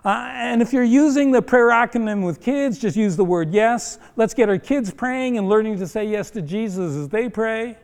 Uh, 0.04 0.30
and 0.32 0.62
if 0.62 0.72
you're 0.72 0.82
using 0.82 1.30
the 1.30 1.42
prayer 1.42 1.68
acronym 1.68 2.24
with 2.24 2.40
kids, 2.40 2.78
just 2.78 2.96
use 2.96 3.16
the 3.16 3.24
word 3.24 3.52
yes. 3.52 3.98
Let's 4.16 4.32
get 4.32 4.48
our 4.48 4.58
kids 4.58 4.90
praying 4.90 5.36
and 5.36 5.48
learning 5.48 5.78
to 5.78 5.86
say 5.86 6.06
yes 6.06 6.30
to 6.30 6.42
Jesus 6.42 6.96
as 6.96 7.08
they 7.08 7.28
pray. 7.28 7.76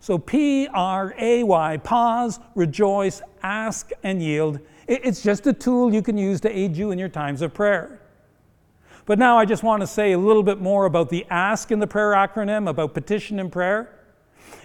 So 0.00 0.18
P 0.18 0.68
R 0.68 1.14
A 1.18 1.42
Y, 1.42 1.76
pause, 1.78 2.38
rejoice, 2.54 3.22
ask, 3.42 3.90
and 4.02 4.22
yield. 4.22 4.60
It's 4.86 5.22
just 5.22 5.46
a 5.46 5.52
tool 5.52 5.94
you 5.94 6.02
can 6.02 6.18
use 6.18 6.40
to 6.42 6.50
aid 6.50 6.76
you 6.76 6.90
in 6.90 6.98
your 6.98 7.08
times 7.08 7.42
of 7.42 7.54
prayer. 7.54 8.00
But 9.06 9.18
now 9.18 9.38
I 9.38 9.44
just 9.44 9.62
want 9.62 9.82
to 9.82 9.86
say 9.86 10.12
a 10.12 10.18
little 10.18 10.42
bit 10.42 10.60
more 10.60 10.86
about 10.86 11.10
the 11.10 11.26
ask 11.30 11.70
in 11.70 11.78
the 11.78 11.86
prayer 11.86 12.12
acronym, 12.12 12.68
about 12.68 12.94
petition 12.94 13.38
and 13.38 13.52
prayer. 13.52 13.90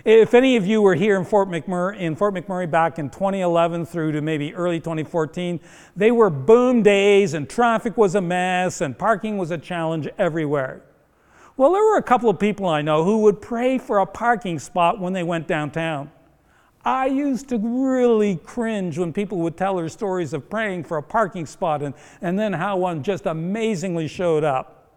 If 0.06 0.34
any 0.34 0.56
of 0.56 0.66
you 0.66 0.82
were 0.82 0.96
here 0.96 1.18
in 1.18 1.26
Fort 1.26 1.50
McMurray, 1.50 2.00
in 2.00 2.16
Fort 2.16 2.34
McMurray 2.34 2.70
back 2.70 3.00
in 3.00 3.10
2011 3.10 3.86
through 3.86 4.14
to 4.14 4.22
maybe 4.22 4.54
early 4.54 4.80
2014, 4.80 5.60
they 5.96 6.12
were 6.12 6.30
boom 6.30 6.84
days 6.84 7.34
and 7.34 7.50
traffic 7.50 7.98
was 7.98 8.16
a 8.16 8.22
mess 8.22 8.82
and 8.82 8.98
parking 8.98 9.38
was 9.38 9.52
a 9.52 9.58
challenge 9.58 10.08
everywhere. 10.18 10.82
Well, 11.58 11.74
there 11.74 11.84
were 11.84 11.98
a 11.98 12.04
couple 12.04 12.30
of 12.30 12.40
people 12.40 12.68
I 12.68 12.82
know 12.82 13.04
who 13.04 13.18
would 13.24 13.42
pray 13.42 13.78
for 13.78 14.00
a 14.00 14.06
parking 14.06 14.60
spot 14.60 15.00
when 15.00 15.12
they 15.12 15.24
went 15.24 15.48
downtown. 15.48 16.12
I 16.86 17.08
used 17.08 17.50
to 17.50 17.58
really 17.58 18.38
cringe 18.38 18.98
when 18.98 19.12
people 19.12 19.40
would 19.40 19.58
tell 19.58 19.76
their 19.76 19.90
stories 19.90 20.34
of 20.34 20.50
praying 20.50 20.86
for 20.86 20.98
a 20.98 21.04
parking 21.04 21.46
spot 21.46 21.82
and, 21.84 21.94
and 22.22 22.40
then 22.40 22.54
how 22.54 22.78
one 22.78 23.04
just 23.04 23.26
amazingly 23.26 24.08
showed 24.08 24.44
up. 24.44 24.92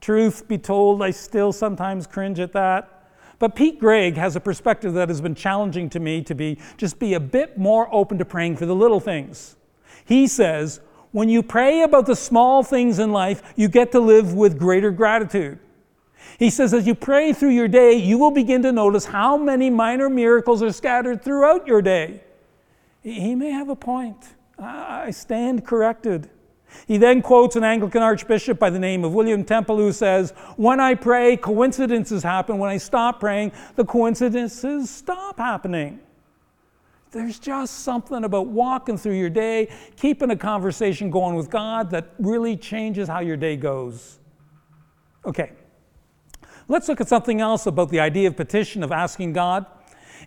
Truth 0.00 0.46
be 0.46 0.58
told, 0.58 1.02
I 1.02 1.10
still 1.10 1.52
sometimes 1.52 2.06
cringe 2.06 2.38
at 2.38 2.52
that. 2.52 3.10
But 3.38 3.54
Pete 3.54 3.78
Greig 3.78 4.16
has 4.16 4.36
a 4.36 4.40
perspective 4.40 4.94
that 4.94 5.08
has 5.08 5.20
been 5.20 5.34
challenging 5.34 5.90
to 5.90 6.00
me 6.00 6.22
to 6.22 6.34
be 6.34 6.58
just 6.76 6.98
be 6.98 7.14
a 7.14 7.20
bit 7.20 7.58
more 7.58 7.92
open 7.94 8.18
to 8.18 8.24
praying 8.24 8.56
for 8.56 8.66
the 8.66 8.74
little 8.74 9.00
things. 9.00 9.56
He 10.04 10.26
says, 10.26 10.80
when 11.12 11.28
you 11.28 11.42
pray 11.42 11.82
about 11.82 12.06
the 12.06 12.16
small 12.16 12.62
things 12.62 12.98
in 12.98 13.10
life, 13.10 13.42
you 13.56 13.68
get 13.68 13.92
to 13.92 14.00
live 14.00 14.34
with 14.34 14.58
greater 14.58 14.90
gratitude. 14.90 15.58
He 16.38 16.50
says, 16.50 16.74
as 16.74 16.86
you 16.86 16.94
pray 16.94 17.32
through 17.32 17.50
your 17.50 17.68
day, 17.68 17.94
you 17.94 18.18
will 18.18 18.30
begin 18.30 18.62
to 18.62 18.72
notice 18.72 19.06
how 19.06 19.36
many 19.36 19.70
minor 19.70 20.08
miracles 20.08 20.62
are 20.62 20.72
scattered 20.72 21.22
throughout 21.22 21.66
your 21.66 21.80
day. 21.80 22.22
He 23.02 23.34
may 23.34 23.50
have 23.50 23.68
a 23.68 23.76
point. 23.76 24.34
I 24.58 25.10
stand 25.10 25.64
corrected. 25.64 26.28
He 26.86 26.98
then 26.98 27.22
quotes 27.22 27.56
an 27.56 27.64
Anglican 27.64 28.02
archbishop 28.02 28.58
by 28.58 28.70
the 28.70 28.78
name 28.78 29.04
of 29.04 29.14
William 29.14 29.44
Temple 29.44 29.76
who 29.76 29.92
says, 29.92 30.32
When 30.56 30.80
I 30.80 30.94
pray, 30.94 31.36
coincidences 31.36 32.22
happen. 32.22 32.58
When 32.58 32.70
I 32.70 32.76
stop 32.76 33.20
praying, 33.20 33.52
the 33.76 33.84
coincidences 33.84 34.90
stop 34.90 35.38
happening. 35.38 36.00
There's 37.12 37.38
just 37.38 37.80
something 37.80 38.24
about 38.24 38.48
walking 38.48 38.98
through 38.98 39.14
your 39.14 39.30
day, 39.30 39.72
keeping 39.96 40.30
a 40.30 40.36
conversation 40.36 41.10
going 41.10 41.34
with 41.34 41.48
God 41.48 41.90
that 41.90 42.10
really 42.18 42.56
changes 42.56 43.08
how 43.08 43.20
your 43.20 43.36
day 43.36 43.56
goes. 43.56 44.18
Okay, 45.24 45.52
let's 46.68 46.88
look 46.88 47.00
at 47.00 47.08
something 47.08 47.40
else 47.40 47.66
about 47.66 47.90
the 47.90 48.00
idea 48.00 48.28
of 48.28 48.36
petition, 48.36 48.82
of 48.82 48.92
asking 48.92 49.32
God. 49.32 49.66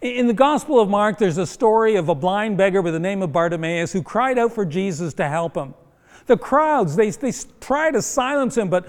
In 0.01 0.27
the 0.27 0.33
Gospel 0.33 0.79
of 0.79 0.89
Mark, 0.89 1.17
there's 1.17 1.37
a 1.37 1.45
story 1.45 1.95
of 1.95 2.07
a 2.07 2.15
blind 2.15 2.57
beggar 2.57 2.81
by 2.81 2.91
the 2.91 2.99
name 2.99 3.21
of 3.21 3.33
Bartimaeus 3.33 3.91
who 3.91 4.01
cried 4.01 4.37
out 4.37 4.53
for 4.53 4.65
Jesus 4.65 5.13
to 5.15 5.27
help 5.27 5.55
him. 5.55 5.73
The 6.27 6.37
crowds, 6.37 6.95
they, 6.95 7.09
they 7.09 7.33
try 7.59 7.91
to 7.91 8.01
silence 8.01 8.55
him, 8.55 8.69
but 8.69 8.87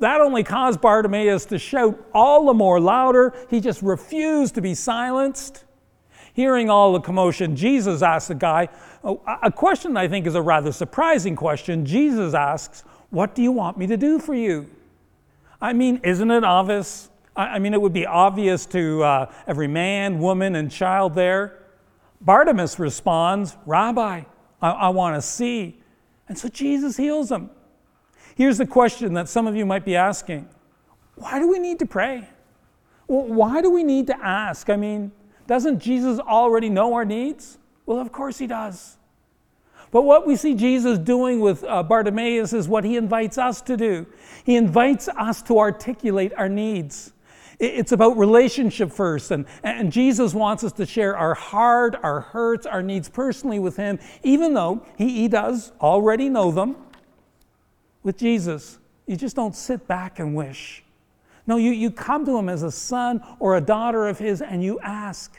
that 0.00 0.20
only 0.20 0.42
caused 0.42 0.80
Bartimaeus 0.80 1.44
to 1.46 1.58
shout 1.58 2.04
all 2.14 2.46
the 2.46 2.54
more 2.54 2.80
louder. 2.80 3.34
He 3.48 3.60
just 3.60 3.82
refused 3.82 4.54
to 4.56 4.62
be 4.62 4.74
silenced. 4.74 5.64
Hearing 6.32 6.70
all 6.70 6.94
the 6.94 7.00
commotion, 7.00 7.54
Jesus 7.54 8.02
asked 8.02 8.28
the 8.28 8.34
guy 8.34 8.68
oh, 9.04 9.20
a 9.42 9.52
question 9.52 9.96
I 9.96 10.08
think 10.08 10.26
is 10.26 10.34
a 10.34 10.42
rather 10.42 10.72
surprising 10.72 11.36
question. 11.36 11.84
Jesus 11.84 12.34
asks, 12.34 12.82
What 13.10 13.34
do 13.34 13.42
you 13.42 13.52
want 13.52 13.76
me 13.76 13.86
to 13.88 13.96
do 13.96 14.18
for 14.18 14.34
you? 14.34 14.70
I 15.60 15.72
mean, 15.72 16.00
isn't 16.02 16.30
it 16.30 16.44
obvious? 16.44 17.10
I 17.36 17.58
mean, 17.58 17.74
it 17.74 17.80
would 17.80 17.92
be 17.92 18.06
obvious 18.06 18.66
to 18.66 19.02
uh, 19.02 19.32
every 19.46 19.68
man, 19.68 20.18
woman, 20.18 20.56
and 20.56 20.70
child 20.70 21.14
there. 21.14 21.58
Bartimaeus 22.20 22.78
responds, 22.78 23.56
Rabbi, 23.66 24.22
I, 24.60 24.70
I 24.70 24.88
want 24.88 25.16
to 25.16 25.22
see. 25.22 25.80
And 26.28 26.36
so 26.36 26.48
Jesus 26.48 26.96
heals 26.96 27.30
him. 27.30 27.50
Here's 28.36 28.58
the 28.58 28.66
question 28.66 29.14
that 29.14 29.28
some 29.28 29.46
of 29.46 29.56
you 29.56 29.66
might 29.66 29.84
be 29.84 29.96
asking 29.96 30.48
Why 31.16 31.38
do 31.38 31.48
we 31.48 31.58
need 31.58 31.78
to 31.80 31.86
pray? 31.86 32.28
Well, 33.06 33.26
why 33.26 33.60
do 33.60 33.70
we 33.70 33.84
need 33.84 34.06
to 34.08 34.24
ask? 34.24 34.70
I 34.70 34.76
mean, 34.76 35.12
doesn't 35.46 35.80
Jesus 35.80 36.18
already 36.20 36.68
know 36.68 36.94
our 36.94 37.04
needs? 37.04 37.58
Well, 37.86 37.98
of 37.98 38.12
course 38.12 38.38
he 38.38 38.46
does. 38.46 38.96
But 39.90 40.02
what 40.02 40.26
we 40.26 40.36
see 40.36 40.54
Jesus 40.54 40.98
doing 40.98 41.40
with 41.40 41.64
uh, 41.64 41.82
Bartimaeus 41.82 42.52
is 42.52 42.68
what 42.68 42.84
he 42.84 42.96
invites 42.96 43.38
us 43.38 43.60
to 43.62 43.76
do. 43.76 44.06
He 44.44 44.56
invites 44.56 45.08
us 45.08 45.42
to 45.42 45.58
articulate 45.58 46.32
our 46.36 46.48
needs. 46.48 47.12
It's 47.58 47.92
about 47.92 48.16
relationship 48.16 48.90
first. 48.90 49.30
And, 49.30 49.44
and 49.62 49.92
Jesus 49.92 50.32
wants 50.32 50.64
us 50.64 50.72
to 50.72 50.86
share 50.86 51.16
our 51.16 51.34
heart, 51.34 51.94
our 52.02 52.20
hurts, 52.20 52.66
our 52.66 52.82
needs 52.82 53.08
personally 53.08 53.58
with 53.58 53.76
Him, 53.76 53.98
even 54.22 54.54
though 54.54 54.86
He, 54.96 55.10
he 55.10 55.28
does 55.28 55.72
already 55.80 56.30
know 56.30 56.50
them. 56.50 56.76
With 58.02 58.16
Jesus, 58.16 58.78
you 59.06 59.16
just 59.16 59.36
don't 59.36 59.54
sit 59.54 59.86
back 59.86 60.18
and 60.18 60.34
wish. 60.34 60.82
No, 61.46 61.56
you, 61.58 61.72
you 61.72 61.90
come 61.90 62.24
to 62.24 62.38
Him 62.38 62.48
as 62.48 62.62
a 62.62 62.70
son 62.70 63.22
or 63.38 63.56
a 63.56 63.60
daughter 63.60 64.08
of 64.08 64.18
His 64.18 64.40
and 64.40 64.64
you 64.64 64.80
ask. 64.80 65.38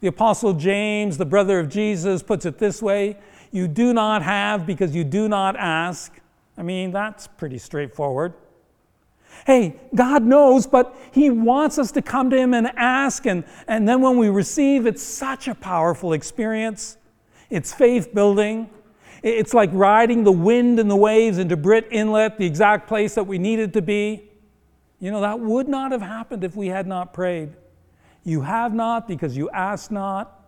The 0.00 0.08
Apostle 0.08 0.54
James, 0.54 1.18
the 1.18 1.26
brother 1.26 1.58
of 1.58 1.68
Jesus, 1.68 2.22
puts 2.22 2.46
it 2.46 2.58
this 2.58 2.80
way 2.80 3.18
You 3.54 3.68
do 3.68 3.92
not 3.92 4.22
have 4.22 4.66
because 4.66 4.96
you 4.96 5.04
do 5.04 5.28
not 5.28 5.54
ask. 5.54 6.12
I 6.58 6.64
mean, 6.64 6.90
that's 6.90 7.28
pretty 7.28 7.58
straightforward. 7.58 8.32
Hey, 9.46 9.76
God 9.94 10.24
knows, 10.24 10.66
but 10.66 10.92
He 11.12 11.30
wants 11.30 11.78
us 11.78 11.92
to 11.92 12.02
come 12.02 12.30
to 12.30 12.36
Him 12.36 12.52
and 12.52 12.66
ask. 12.74 13.26
And, 13.26 13.44
and 13.68 13.88
then 13.88 14.00
when 14.00 14.18
we 14.18 14.28
receive, 14.28 14.86
it's 14.86 15.04
such 15.04 15.46
a 15.46 15.54
powerful 15.54 16.14
experience. 16.14 16.96
It's 17.48 17.72
faith 17.72 18.12
building. 18.12 18.70
It's 19.22 19.54
like 19.54 19.70
riding 19.72 20.24
the 20.24 20.32
wind 20.32 20.80
and 20.80 20.90
the 20.90 20.96
waves 20.96 21.38
into 21.38 21.56
Britt 21.56 21.86
Inlet, 21.92 22.38
the 22.38 22.46
exact 22.46 22.88
place 22.88 23.14
that 23.14 23.28
we 23.28 23.38
needed 23.38 23.72
to 23.74 23.82
be. 23.82 24.30
You 24.98 25.12
know, 25.12 25.20
that 25.20 25.38
would 25.38 25.68
not 25.68 25.92
have 25.92 26.02
happened 26.02 26.42
if 26.42 26.56
we 26.56 26.66
had 26.66 26.88
not 26.88 27.12
prayed. 27.12 27.50
You 28.24 28.40
have 28.40 28.74
not 28.74 29.06
because 29.06 29.36
you 29.36 29.48
ask 29.50 29.92
not. 29.92 30.43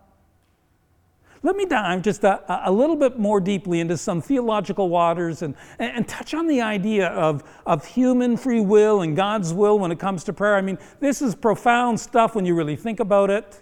Let 1.43 1.55
me 1.55 1.65
dive 1.65 2.01
just 2.01 2.23
a, 2.23 2.67
a, 2.67 2.71
little 2.71 2.95
bit 2.95 3.19
more 3.19 3.39
deeply 3.39 3.79
into 3.79 3.97
some 3.97 4.21
theological 4.21 4.89
waters 4.89 5.41
and, 5.43 5.55
and 5.77 6.07
touch 6.07 6.33
on 6.33 6.47
the 6.47 6.61
idea 6.61 7.09
of, 7.09 7.43
of 7.65 7.85
human 7.85 8.37
free 8.37 8.61
will 8.61 9.01
and 9.01 9.15
God's 9.15 9.53
will 9.53 9.77
when 9.77 9.91
it 9.91 9.99
comes 9.99 10.23
to 10.25 10.33
prayer. 10.33 10.55
I 10.55 10.61
mean, 10.61 10.79
this 10.99 11.21
is 11.21 11.35
profound 11.35 11.99
stuff 11.99 12.33
when 12.35 12.45
you 12.45 12.55
really 12.55 12.75
think 12.75 12.99
about 12.99 13.29
it. 13.29 13.61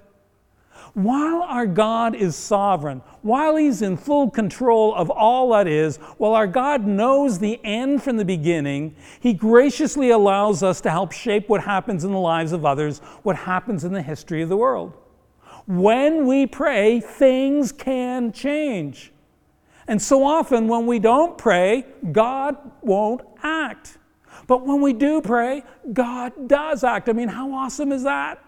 While 0.94 1.44
our 1.44 1.68
God 1.68 2.16
is 2.16 2.38
sovereign, 2.38 3.02
while 3.22 3.58
He's 3.58 3.82
in 3.82 3.98
full 3.98 4.30
control 4.30 4.96
of 4.96 5.10
all 5.10 5.50
that 5.52 5.68
is, 5.68 5.98
while 6.18 6.34
our 6.34 6.48
God 6.48 6.88
knows 6.88 7.38
the 7.38 7.60
end 7.66 8.02
from 8.02 8.16
the 8.16 8.24
beginning, 8.24 8.96
He 9.20 9.34
graciously 9.34 10.12
allows 10.12 10.64
us 10.64 10.80
to 10.82 10.90
help 10.90 11.12
shape 11.12 11.50
what 11.50 11.66
happens 11.66 12.06
in 12.06 12.14
the 12.14 12.18
lives 12.18 12.54
of 12.54 12.66
others, 12.66 13.00
what 13.24 13.36
happens 13.36 13.84
in 13.84 13.92
the 13.92 14.02
history 14.02 14.42
of 14.42 14.48
the 14.48 14.56
world. 14.56 14.94
When 15.68 16.28
we 16.28 16.46
pray, 16.46 17.00
things 17.00 17.72
can 17.72 18.32
change. 18.32 19.12
And 19.88 20.02
so 20.02 20.24
often, 20.24 20.68
when 20.68 20.86
we 20.86 21.00
don't 21.00 21.38
pray, 21.38 21.86
God 22.12 22.58
won't 22.82 23.22
act. 23.44 23.98
But 24.48 24.66
when 24.66 24.82
we 24.82 24.94
do 24.94 25.22
pray, 25.22 25.64
God 25.94 26.48
does 26.48 26.84
act. 26.84 27.10
I 27.10 27.14
mean, 27.14 27.28
how 27.28 27.52
awesome 27.54 27.92
is 27.92 28.04
that? 28.04 28.44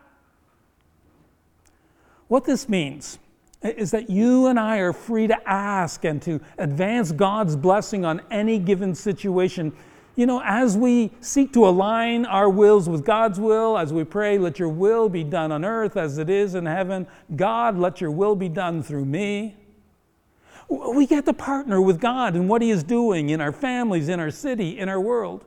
What 2.28 2.46
this 2.46 2.68
means 2.68 3.20
is 3.64 3.92
that 3.92 4.10
you 4.10 4.48
and 4.48 4.60
I 4.60 4.78
are 4.78 4.94
free 4.94 5.28
to 5.28 5.50
ask 5.50 6.06
and 6.06 6.22
to 6.24 6.40
advance 6.58 7.12
God's 7.12 7.56
blessing 7.56 8.06
on 8.06 8.22
any 8.30 8.60
given 8.60 8.94
situation, 8.94 9.74
you 10.18 10.26
know, 10.26 10.42
as 10.44 10.76
we 10.76 11.12
seek 11.22 11.54
to 11.54 11.68
align 11.68 12.26
our 12.26 12.50
wills 12.50 12.90
with 12.90 13.06
God's 13.06 13.40
will, 13.40 13.78
as 13.78 13.94
we 13.94 14.04
pray, 14.04 14.40
let 14.40 14.58
your 14.58 14.68
will 14.68 15.10
be 15.10 15.24
done 15.24 15.52
on 15.52 15.64
earth 15.64 15.96
as 15.96 16.18
it 16.18 16.28
is 16.28 16.56
in 16.56 16.66
heaven, 16.66 17.06
God, 17.36 17.78
let 17.78 18.02
your 18.02 18.10
will 18.10 18.36
be 18.36 18.50
done 18.50 18.82
through 18.82 19.06
me. 19.06 19.56
We 20.70 21.06
get 21.06 21.26
to 21.26 21.34
partner 21.34 21.80
with 21.80 22.02
God 22.02 22.36
in 22.36 22.48
what 22.48 22.64
He 22.64 22.72
is 22.72 22.84
doing 22.84 23.30
in 23.30 23.40
our 23.40 23.52
families, 23.52 24.10
in 24.10 24.20
our 24.20 24.32
city, 24.32 24.80
in 24.80 24.90
our 24.90 25.00
world. 25.00 25.46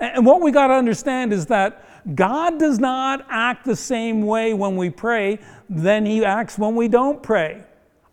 And 0.00 0.26
what 0.26 0.40
we 0.40 0.50
got 0.50 0.66
to 0.66 0.74
understand 0.74 1.32
is 1.32 1.46
that 1.46 2.16
God 2.16 2.58
does 2.58 2.80
not 2.80 3.24
act 3.30 3.64
the 3.64 3.76
same 3.76 4.22
way 4.22 4.54
when 4.54 4.74
we 4.76 4.90
pray 4.90 5.38
than 5.68 6.04
He 6.04 6.24
acts 6.24 6.58
when 6.58 6.74
we 6.74 6.88
don't 6.88 7.22
pray. 7.22 7.62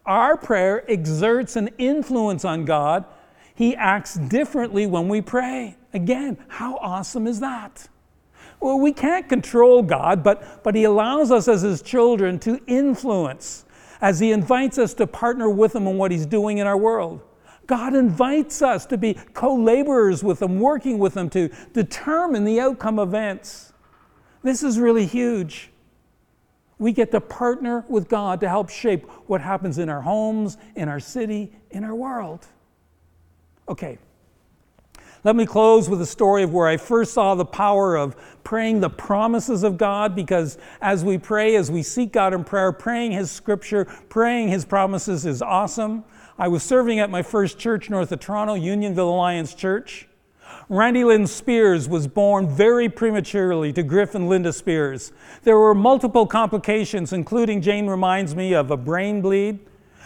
Our 0.06 0.38
prayer 0.38 0.90
exerts 0.90 1.56
an 1.56 1.72
influence 1.80 2.46
on 2.46 2.66
God. 2.66 3.06
He 3.58 3.76
acts 3.76 4.14
differently 4.14 4.86
when 4.86 5.08
we 5.08 5.20
pray. 5.20 5.78
Again, 5.92 6.38
how 6.48 6.78
awesome 6.78 7.26
is 7.26 7.40
that? 7.40 7.90
Well, 8.60 8.80
we 8.80 8.94
can't 8.94 9.28
control 9.28 9.82
God, 9.82 10.24
but, 10.24 10.64
but 10.64 10.76
He 10.76 10.84
allows 10.84 11.32
us 11.32 11.48
as 11.48 11.64
His 11.64 11.82
children 11.82 12.38
to 12.40 12.62
influence 12.68 13.66
as 14.00 14.20
He 14.20 14.32
invites 14.32 14.78
us 14.78 14.94
to 14.94 15.08
partner 15.08 15.50
with 15.50 15.76
Him 15.76 15.88
in 15.88 15.98
what 15.98 16.12
He's 16.12 16.28
doing 16.28 16.60
in 16.60 16.68
our 16.68 16.78
world. 16.78 17.22
God 17.66 17.96
invites 17.96 18.62
us 18.62 18.86
to 18.86 18.98
be 18.98 19.16
co 19.34 19.56
laborers 19.56 20.24
with 20.24 20.40
Him, 20.40 20.60
working 20.60 21.00
with 21.00 21.18
Him 21.18 21.28
to 21.32 21.50
determine 21.74 22.44
the 22.44 22.60
outcome 22.60 23.00
events. 23.00 23.74
This 24.44 24.62
is 24.62 24.78
really 24.78 25.08
huge. 25.08 25.72
We 26.78 26.92
get 26.92 27.10
to 27.10 27.20
partner 27.20 27.86
with 27.90 28.08
God 28.08 28.40
to 28.42 28.50
help 28.50 28.70
shape 28.70 29.10
what 29.26 29.42
happens 29.42 29.80
in 29.80 29.90
our 29.90 30.02
homes, 30.02 30.58
in 30.76 30.88
our 30.90 31.00
city, 31.00 31.52
in 31.72 31.84
our 31.84 31.96
world. 31.96 32.46
Okay, 33.70 33.98
let 35.24 35.36
me 35.36 35.46
close 35.46 35.90
with 35.90 36.00
a 36.02 36.06
story 36.06 36.44
of 36.44 36.54
where 36.54 36.68
I 36.68 36.78
first 36.78 37.14
saw 37.14 37.36
the 37.36 37.44
power 37.44 37.98
of 37.98 38.16
praying 38.44 38.80
the 38.80 38.90
promises 38.90 39.64
of 39.64 39.78
God 39.78 40.16
because 40.16 40.58
as 40.80 41.04
we 41.04 41.18
pray, 41.18 41.56
as 41.56 41.70
we 41.70 41.84
seek 41.84 42.14
God 42.14 42.34
in 42.34 42.46
prayer, 42.46 42.72
praying 42.72 43.12
His 43.12 43.30
scripture, 43.30 43.86
praying 44.08 44.48
His 44.48 44.64
promises 44.64 45.26
is 45.26 45.42
awesome. 45.42 46.06
I 46.38 46.48
was 46.48 46.64
serving 46.64 47.00
at 47.00 47.10
my 47.10 47.24
first 47.24 47.60
church 47.60 47.90
north 47.90 48.12
of 48.12 48.20
Toronto, 48.20 48.54
Unionville 48.54 49.10
Alliance 49.10 49.54
Church. 49.54 50.08
Randy 50.70 51.04
Lynn 51.04 51.28
Spears 51.28 51.90
was 51.90 52.08
born 52.08 52.48
very 52.48 52.88
prematurely 52.88 53.74
to 53.74 53.84
Griff 53.84 54.16
and 54.16 54.30
Linda 54.30 54.54
Spears. 54.54 55.12
There 55.44 55.58
were 55.58 55.74
multiple 55.74 56.26
complications, 56.26 57.12
including, 57.12 57.62
Jane 57.62 57.88
reminds 57.88 58.36
me, 58.36 58.54
of 58.54 58.72
a 58.72 58.78
brain 58.78 59.22
bleed. 59.22 59.60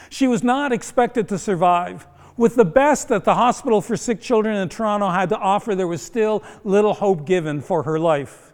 She 0.09 0.27
was 0.27 0.41
not 0.41 0.71
expected 0.71 1.27
to 1.29 1.37
survive. 1.37 2.07
With 2.41 2.55
the 2.55 2.65
best 2.65 3.09
that 3.09 3.23
the 3.23 3.35
Hospital 3.35 3.81
for 3.81 3.95
Sick 3.95 4.19
Children 4.19 4.57
in 4.57 4.67
Toronto 4.67 5.09
had 5.09 5.29
to 5.29 5.37
offer, 5.37 5.75
there 5.75 5.85
was 5.85 6.01
still 6.01 6.41
little 6.63 6.95
hope 6.95 7.27
given 7.27 7.61
for 7.61 7.83
her 7.83 7.99
life. 7.99 8.51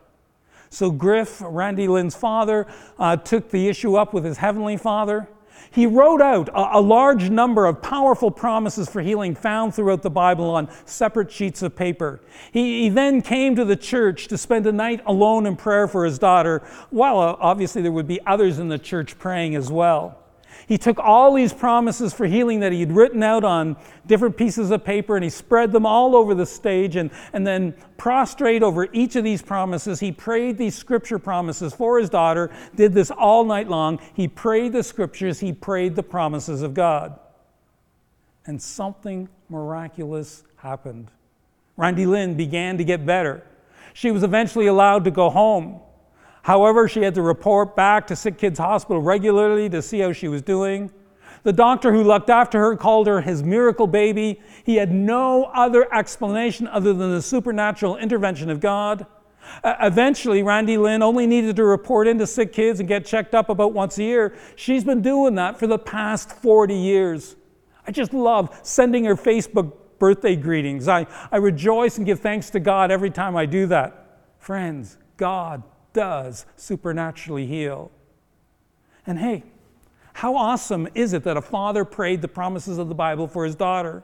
So 0.70 0.92
Griff, 0.92 1.42
Randy 1.42 1.88
Lynn's 1.88 2.14
father, 2.14 2.68
uh, 3.00 3.16
took 3.16 3.50
the 3.50 3.70
issue 3.70 3.96
up 3.96 4.14
with 4.14 4.26
his 4.26 4.40
Heavenly 4.40 4.76
Father. 4.76 5.30
He 5.72 5.86
wrote 5.86 6.22
out 6.22 6.50
a, 6.50 6.80
a, 6.80 6.82
large 6.82 7.30
number 7.30 7.66
of 7.66 7.82
powerful 7.82 8.30
promises 8.30 8.90
for 8.90 9.02
healing 9.02 9.36
found 9.36 9.74
throughout 9.74 10.02
the 10.02 10.10
Bible 10.10 10.50
on 10.50 10.68
separate 10.84 11.32
sheets 11.32 11.62
of 11.62 11.74
paper. 11.74 12.20
He, 12.52 12.84
he 12.84 12.90
then 12.90 13.22
came 13.22 13.56
to 13.56 13.64
the 13.64 13.78
church 13.78 14.28
to 14.28 14.38
spend 14.38 14.68
a 14.68 14.74
night 14.74 15.02
alone 15.06 15.46
in 15.46 15.56
prayer 15.56 15.88
for 15.88 16.04
his 16.04 16.20
daughter, 16.20 16.62
while 16.90 17.20
uh, 17.22 17.38
obviously 17.40 17.82
there 17.82 17.94
would 17.94 18.06
be 18.06 18.20
others 18.28 18.60
in 18.60 18.68
the 18.68 18.80
church 18.80 19.18
praying 19.18 19.56
as 19.56 19.72
well. 19.72 20.27
He 20.68 20.78
took 20.78 21.00
all 21.00 21.34
these 21.34 21.54
promises 21.54 22.14
for 22.14 22.26
healing 22.26 22.62
that 22.62 22.72
he'd 22.72 22.92
written 22.92 23.24
out 23.24 23.44
on 23.44 23.78
different 24.06 24.38
pieces 24.38 24.72
of 24.72 24.84
paper 24.84 25.16
and 25.16 25.24
he 25.24 25.30
spread 25.30 25.72
them 25.72 25.86
all 25.86 26.16
over 26.16 26.34
the 26.34 26.46
stage. 26.46 26.96
And, 26.96 27.12
and 27.34 27.46
then, 27.46 27.76
prostrate 27.98 28.64
over 28.64 28.88
each 28.94 29.16
of 29.16 29.24
these 29.24 29.42
promises, 29.42 30.00
he 30.00 30.12
prayed 30.12 30.58
these 30.58 30.76
scripture 30.76 31.20
promises 31.20 31.74
for 31.74 32.00
his 32.00 32.10
daughter, 32.10 32.52
did 32.76 32.94
this 32.94 33.12
all 33.12 33.44
night 33.44 33.68
long. 33.68 34.00
He 34.14 34.28
prayed 34.28 34.74
the 34.74 34.84
scriptures, 34.84 35.40
he 35.40 35.52
prayed 35.52 35.96
the 35.96 36.04
promises 36.04 36.62
of 36.62 36.74
God. 36.74 37.20
And 38.46 38.62
something 38.62 39.28
miraculous 39.50 40.44
happened. 40.58 41.10
Randy 41.76 42.06
Lynn 42.06 42.36
began 42.36 42.78
to 42.78 42.84
get 42.84 43.06
better. 43.06 43.44
She 43.94 44.12
was 44.12 44.24
eventually 44.24 44.68
allowed 44.68 45.04
to 45.06 45.12
go 45.12 45.30
home. 45.30 45.82
However, 46.48 46.88
she 46.88 47.02
had 47.02 47.14
to 47.16 47.22
report 47.22 47.76
back 47.76 48.08
to 48.08 48.16
Sick 48.16 48.38
Kids 48.38 48.58
Hospital 48.58 49.02
regularly 49.02 49.68
to 49.68 49.82
see 49.82 50.00
how 50.00 50.14
she 50.14 50.30
was 50.30 50.42
doing. 50.42 50.90
The 51.44 51.52
doctor 51.52 51.92
who 51.92 52.06
looked 52.06 52.30
after 52.30 52.58
her 52.60 52.78
called 52.78 53.06
her 53.08 53.20
his 53.20 53.44
miracle 53.44 53.86
baby. 53.86 54.40
He 54.64 54.78
had 54.78 54.90
no 54.90 55.52
other 55.54 55.94
explanation 55.94 56.66
other 56.66 56.94
than 56.94 57.12
the 57.12 57.22
supernatural 57.22 57.98
intervention 57.98 58.50
of 58.50 58.62
God. 58.62 59.06
Uh, 59.62 59.76
eventually, 59.82 60.42
Randy 60.42 60.78
Lynn 60.78 61.04
only 61.04 61.28
needed 61.28 61.58
to 61.58 61.66
report 61.66 62.08
into 62.08 62.26
sick 62.26 62.54
kids 62.54 62.80
and 62.80 62.88
get 62.88 63.06
checked 63.06 63.36
up 63.36 63.50
about 63.50 63.74
once 63.74 63.98
a 63.98 64.04
year. 64.04 64.34
She's 64.56 64.86
been 64.86 65.02
doing 65.02 65.36
that 65.36 65.60
for 65.60 65.68
the 65.68 65.78
past 65.78 66.32
40 66.32 66.74
years. 66.74 67.36
I 67.86 67.92
just 67.92 68.14
love 68.14 68.58
sending 68.64 69.04
her 69.04 69.16
Facebook 69.16 69.74
birthday 70.00 70.38
greetings. 70.38 70.88
I, 70.88 71.08
I 71.30 71.38
rejoice 71.38 71.98
and 71.98 72.06
give 72.06 72.22
thanks 72.22 72.50
to 72.52 72.62
God 72.62 72.90
every 72.90 73.12
time 73.12 73.36
I 73.36 73.46
do 73.46 73.66
that. 73.66 74.22
Friends, 74.40 74.98
God 75.18 75.62
does 75.98 76.46
supernaturally 76.56 77.48
heal. 77.48 77.90
And 79.08 79.18
hey, 79.18 79.42
how 80.14 80.36
awesome 80.36 80.88
is 80.94 81.14
it 81.14 81.24
that 81.24 81.38
a 81.38 81.42
father 81.42 81.84
prayed 81.84 82.22
the 82.22 82.28
promises 82.28 82.78
of 82.78 82.88
the 82.88 82.94
Bible 82.94 83.28
for 83.28 83.46
his 83.46 83.56
daughter? 83.56 84.04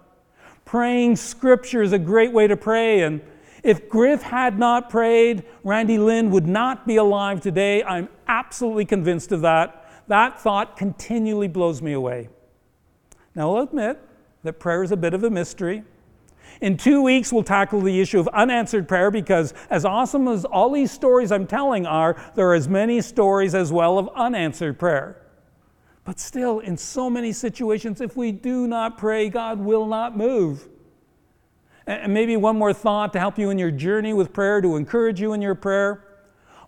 Praying 0.65 1.17
scripture 1.17 1.83
is 1.83 1.93
a 1.93 1.99
great 1.99 2.33
way 2.33 2.47
to 2.47 2.57
pray. 2.57 3.01
And 3.01 3.21
if 3.61 3.89
Griff 3.89 4.23
had 4.23 4.57
not 4.57 4.89
prayed, 4.89 5.43
Randy 5.63 5.99
Lynn 5.99 6.31
would 6.31 6.47
not 6.47 6.87
be 6.87 6.95
alive 6.95 7.41
today. 7.41 7.83
I'm 7.83 8.09
absolutely 8.27 8.85
convinced 8.85 9.31
of 9.31 9.41
that. 9.41 9.87
That 10.07 10.41
thought 10.41 10.75
continually 10.75 11.47
blows 11.47 11.79
me 11.79 11.93
away. 11.93 12.27
Now, 13.35 13.55
I'll 13.55 13.63
admit 13.63 13.99
that 14.41 14.53
prayer 14.53 14.81
is 14.81 14.91
a 14.91 14.97
bit 14.97 15.13
of 15.13 15.23
a 15.23 15.29
mystery. 15.29 15.83
In 16.61 16.77
two 16.77 17.01
weeks, 17.01 17.33
we'll 17.33 17.43
tackle 17.43 17.81
the 17.81 17.99
issue 17.99 18.19
of 18.19 18.27
unanswered 18.29 18.87
prayer 18.87 19.11
because, 19.11 19.53
as 19.69 19.85
awesome 19.85 20.27
as 20.27 20.45
all 20.45 20.71
these 20.71 20.91
stories 20.91 21.31
I'm 21.31 21.47
telling 21.47 21.85
are, 21.85 22.15
there 22.35 22.47
are 22.49 22.53
as 22.53 22.67
many 22.67 23.01
stories 23.01 23.55
as 23.55 23.71
well 23.71 23.97
of 23.97 24.09
unanswered 24.15 24.79
prayer. 24.79 25.17
But 26.05 26.19
still, 26.19 26.59
in 26.59 26.77
so 26.77 27.09
many 27.09 27.31
situations, 27.31 28.01
if 28.01 28.17
we 28.17 28.31
do 28.31 28.67
not 28.67 28.97
pray, 28.97 29.29
God 29.29 29.59
will 29.59 29.85
not 29.85 30.17
move. 30.17 30.67
And 31.85 32.13
maybe 32.13 32.37
one 32.37 32.57
more 32.57 32.73
thought 32.73 33.13
to 33.13 33.19
help 33.19 33.37
you 33.37 33.49
in 33.49 33.57
your 33.57 33.71
journey 33.71 34.13
with 34.13 34.31
prayer, 34.33 34.61
to 34.61 34.75
encourage 34.75 35.19
you 35.19 35.33
in 35.33 35.41
your 35.41 35.55
prayer. 35.55 36.05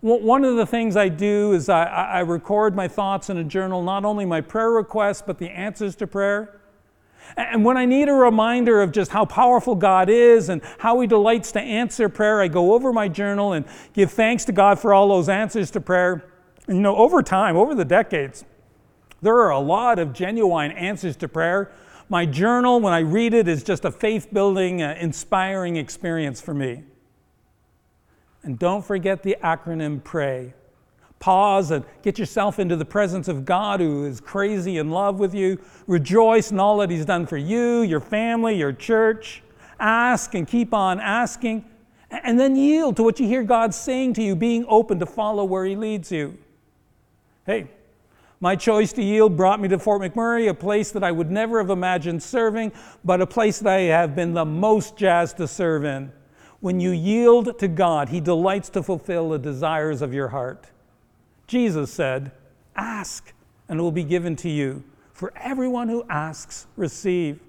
One 0.01 0.43
of 0.43 0.55
the 0.55 0.65
things 0.65 0.95
I 0.95 1.09
do 1.09 1.53
is 1.53 1.67
I, 1.67 1.85
I 1.85 2.19
record 2.19 2.75
my 2.75 2.87
thoughts 2.87 3.29
in 3.29 3.37
a 3.37 3.43
journal, 3.43 3.81
not 3.81 4.05
only 4.05 4.25
my 4.25 4.41
prayer 4.41 4.71
requests, 4.71 5.23
but 5.25 5.37
the 5.39 5.49
answers 5.49 5.95
to 5.97 6.07
prayer. 6.07 6.61
And 7.38 7.65
when 7.65 7.77
I 7.77 7.85
need 7.85 8.07
a 8.07 8.13
reminder 8.13 8.81
of 8.81 8.91
just 8.91 9.11
how 9.11 9.25
powerful 9.25 9.75
God 9.75 10.09
is 10.09 10.49
and 10.49 10.61
how 10.77 10.99
He 10.99 11.07
delights 11.07 11.51
to 11.53 11.61
answer 11.61 12.07
prayer, 12.09 12.41
I 12.41 12.47
go 12.47 12.73
over 12.73 12.93
my 12.93 13.07
journal 13.07 13.53
and 13.53 13.65
give 13.93 14.11
thanks 14.11 14.45
to 14.45 14.51
God 14.51 14.79
for 14.79 14.93
all 14.93 15.09
those 15.09 15.29
answers 15.29 15.71
to 15.71 15.81
prayer. 15.81 16.25
And 16.67 16.77
you 16.77 16.81
know, 16.81 16.95
over 16.95 17.21
time, 17.21 17.57
over 17.57 17.75
the 17.75 17.85
decades, 17.85 18.45
there 19.21 19.35
are 19.35 19.51
a 19.51 19.59
lot 19.59 19.99
of 19.99 20.13
genuine 20.13 20.71
answers 20.71 21.15
to 21.17 21.27
prayer. 21.27 21.71
My 22.09 22.25
journal, 22.25 22.79
when 22.79 22.93
I 22.93 22.99
read 22.99 23.33
it, 23.33 23.47
is 23.47 23.63
just 23.63 23.83
a 23.85 23.91
faith 23.91 24.31
building, 24.31 24.81
uh, 24.81 24.95
inspiring 24.99 25.75
experience 25.75 26.39
for 26.39 26.53
me. 26.53 26.83
And 28.43 28.59
don't 28.59 28.85
forget 28.85 29.23
the 29.23 29.38
acronym 29.43 30.03
PRAY 30.03 30.53
Pause 31.25 31.71
and 31.71 31.85
get 32.03 32.19
yourself 32.19 32.59
into 32.59 32.75
the 32.75 32.85
presence 32.85 33.27
of 33.27 33.45
God 33.45 33.79
who 33.79 34.05
is 34.05 34.21
crazy 34.21 34.77
in 34.77 34.91
love 34.91 35.17
with 35.17 35.33
you. 35.33 35.59
Rejoice 35.88 36.51
in 36.51 36.59
all 36.59 36.77
that 36.77 36.91
He's 36.91 37.03
done 37.03 37.25
for 37.25 37.35
you, 37.35 37.81
your 37.81 37.99
family, 37.99 38.55
your 38.55 38.71
church. 38.71 39.41
Ask 39.79 40.35
and 40.35 40.47
keep 40.47 40.71
on 40.71 40.99
asking. 40.99 41.65
And 42.11 42.39
then 42.39 42.55
yield 42.55 42.97
to 42.97 43.03
what 43.03 43.19
you 43.19 43.25
hear 43.25 43.41
God 43.41 43.73
saying 43.73 44.13
to 44.13 44.21
you, 44.21 44.35
being 44.35 44.65
open 44.67 44.99
to 44.99 45.07
follow 45.07 45.43
where 45.45 45.65
He 45.65 45.75
leads 45.75 46.11
you. 46.11 46.38
Hey, 47.47 47.71
my 48.39 48.55
choice 48.55 48.93
to 48.93 49.01
yield 49.01 49.35
brought 49.35 49.59
me 49.59 49.67
to 49.69 49.79
Fort 49.79 50.03
McMurray, 50.03 50.47
a 50.47 50.53
place 50.53 50.91
that 50.91 51.03
I 51.03 51.11
would 51.11 51.31
never 51.31 51.57
have 51.57 51.71
imagined 51.71 52.21
serving, 52.21 52.71
but 53.03 53.19
a 53.19 53.25
place 53.25 53.57
that 53.57 53.73
I 53.73 53.79
have 53.79 54.15
been 54.15 54.35
the 54.35 54.45
most 54.45 54.95
jazzed 54.95 55.38
to 55.38 55.47
serve 55.47 55.85
in. 55.85 56.11
When 56.59 56.79
you 56.79 56.91
yield 56.91 57.57
to 57.57 57.67
God, 57.67 58.09
He 58.09 58.21
delights 58.21 58.69
to 58.69 58.83
fulfill 58.83 59.29
the 59.29 59.39
desires 59.39 60.03
of 60.03 60.13
your 60.13 60.27
heart. 60.27 60.69
Jesus 61.47 61.91
said, 61.91 62.31
Ask, 62.75 63.34
and 63.69 63.79
it 63.79 63.84
will 63.84 63.91
be 63.91 64.03
given 64.03 64.36
to 64.38 64.49
you. 64.49 64.84
For 65.13 65.31
everyone 65.38 65.88
who 65.88 66.03
asks, 66.10 66.67
receive. 66.75 67.39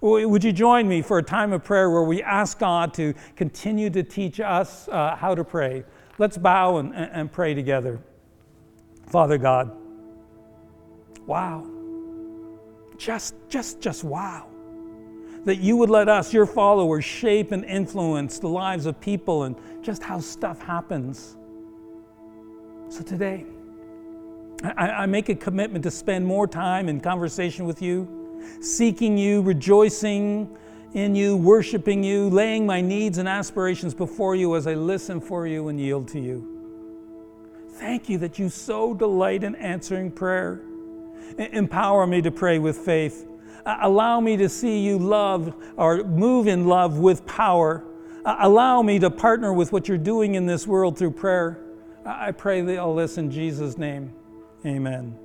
Would 0.00 0.42
you 0.42 0.52
join 0.52 0.88
me 0.88 1.02
for 1.02 1.18
a 1.18 1.22
time 1.22 1.52
of 1.52 1.64
prayer 1.64 1.88
where 1.88 2.02
we 2.02 2.22
ask 2.22 2.58
God 2.58 2.92
to 2.94 3.14
continue 3.36 3.90
to 3.90 4.02
teach 4.02 4.40
us 4.40 4.88
uh, 4.88 5.16
how 5.16 5.34
to 5.34 5.44
pray? 5.44 5.84
Let's 6.18 6.36
bow 6.36 6.78
and, 6.78 6.94
and 6.94 7.30
pray 7.30 7.54
together. 7.54 8.00
Father 9.06 9.38
God, 9.38 9.70
wow. 11.26 11.66
Just, 12.96 13.34
just, 13.48 13.80
just 13.80 14.04
wow. 14.04 14.48
that 15.44 15.56
you 15.56 15.76
would 15.76 15.90
let 15.90 16.08
us, 16.08 16.32
your 16.32 16.46
followers, 16.46 17.04
shape 17.04 17.52
and 17.52 17.64
influence 17.64 18.38
the 18.38 18.48
lives 18.48 18.86
of 18.86 19.00
people 19.00 19.44
and 19.44 19.56
just 19.82 20.02
how 20.02 20.18
stuff 20.18 20.60
happens. 20.62 21.36
So 22.94 23.02
today, 23.02 23.44
I, 24.62 24.88
I 24.88 25.06
make 25.06 25.28
a 25.28 25.34
commitment 25.34 25.82
to 25.82 25.90
spend 25.90 26.24
more 26.24 26.46
time 26.46 26.88
in 26.88 27.00
conversation 27.00 27.64
with 27.64 27.82
you, 27.82 28.40
seeking 28.60 29.18
you, 29.18 29.42
rejoicing 29.42 30.56
in 30.92 31.16
you, 31.16 31.36
worshiping 31.36 32.04
you, 32.04 32.30
laying 32.30 32.64
my 32.64 32.80
needs 32.80 33.18
and 33.18 33.28
aspirations 33.28 33.94
before 33.94 34.36
you 34.36 34.54
as 34.54 34.68
I 34.68 34.74
listen 34.74 35.20
for 35.20 35.44
you 35.44 35.66
and 35.70 35.80
yield 35.80 36.06
to 36.10 36.20
you. 36.20 37.66
Thank 37.72 38.08
you 38.08 38.16
that 38.18 38.38
you 38.38 38.48
so 38.48 38.94
delight 38.94 39.42
in 39.42 39.56
answering 39.56 40.12
prayer. 40.12 40.60
Empower 41.36 42.06
me 42.06 42.22
to 42.22 42.30
pray 42.30 42.60
with 42.60 42.78
faith 42.78 43.26
Allow 43.66 44.20
me 44.20 44.36
to 44.36 44.48
see 44.48 44.84
you 44.84 45.00
love 45.00 45.52
or 45.76 46.04
move 46.04 46.46
in 46.46 46.68
love 46.68 47.00
with 47.00 47.26
power. 47.26 47.82
Allow 48.24 48.82
me 48.82 49.00
to 49.00 49.10
partner 49.10 49.52
with 49.52 49.72
what 49.72 49.88
you're 49.88 49.98
doing 49.98 50.36
in 50.36 50.46
this 50.46 50.64
world 50.64 50.96
through 50.96 51.12
prayer. 51.12 51.63
I 52.04 52.32
pray 52.32 52.76
all 52.76 52.94
this 52.94 53.18
in 53.18 53.30
Jesus' 53.30 53.78
name. 53.78 54.12
Amen. 54.66 55.23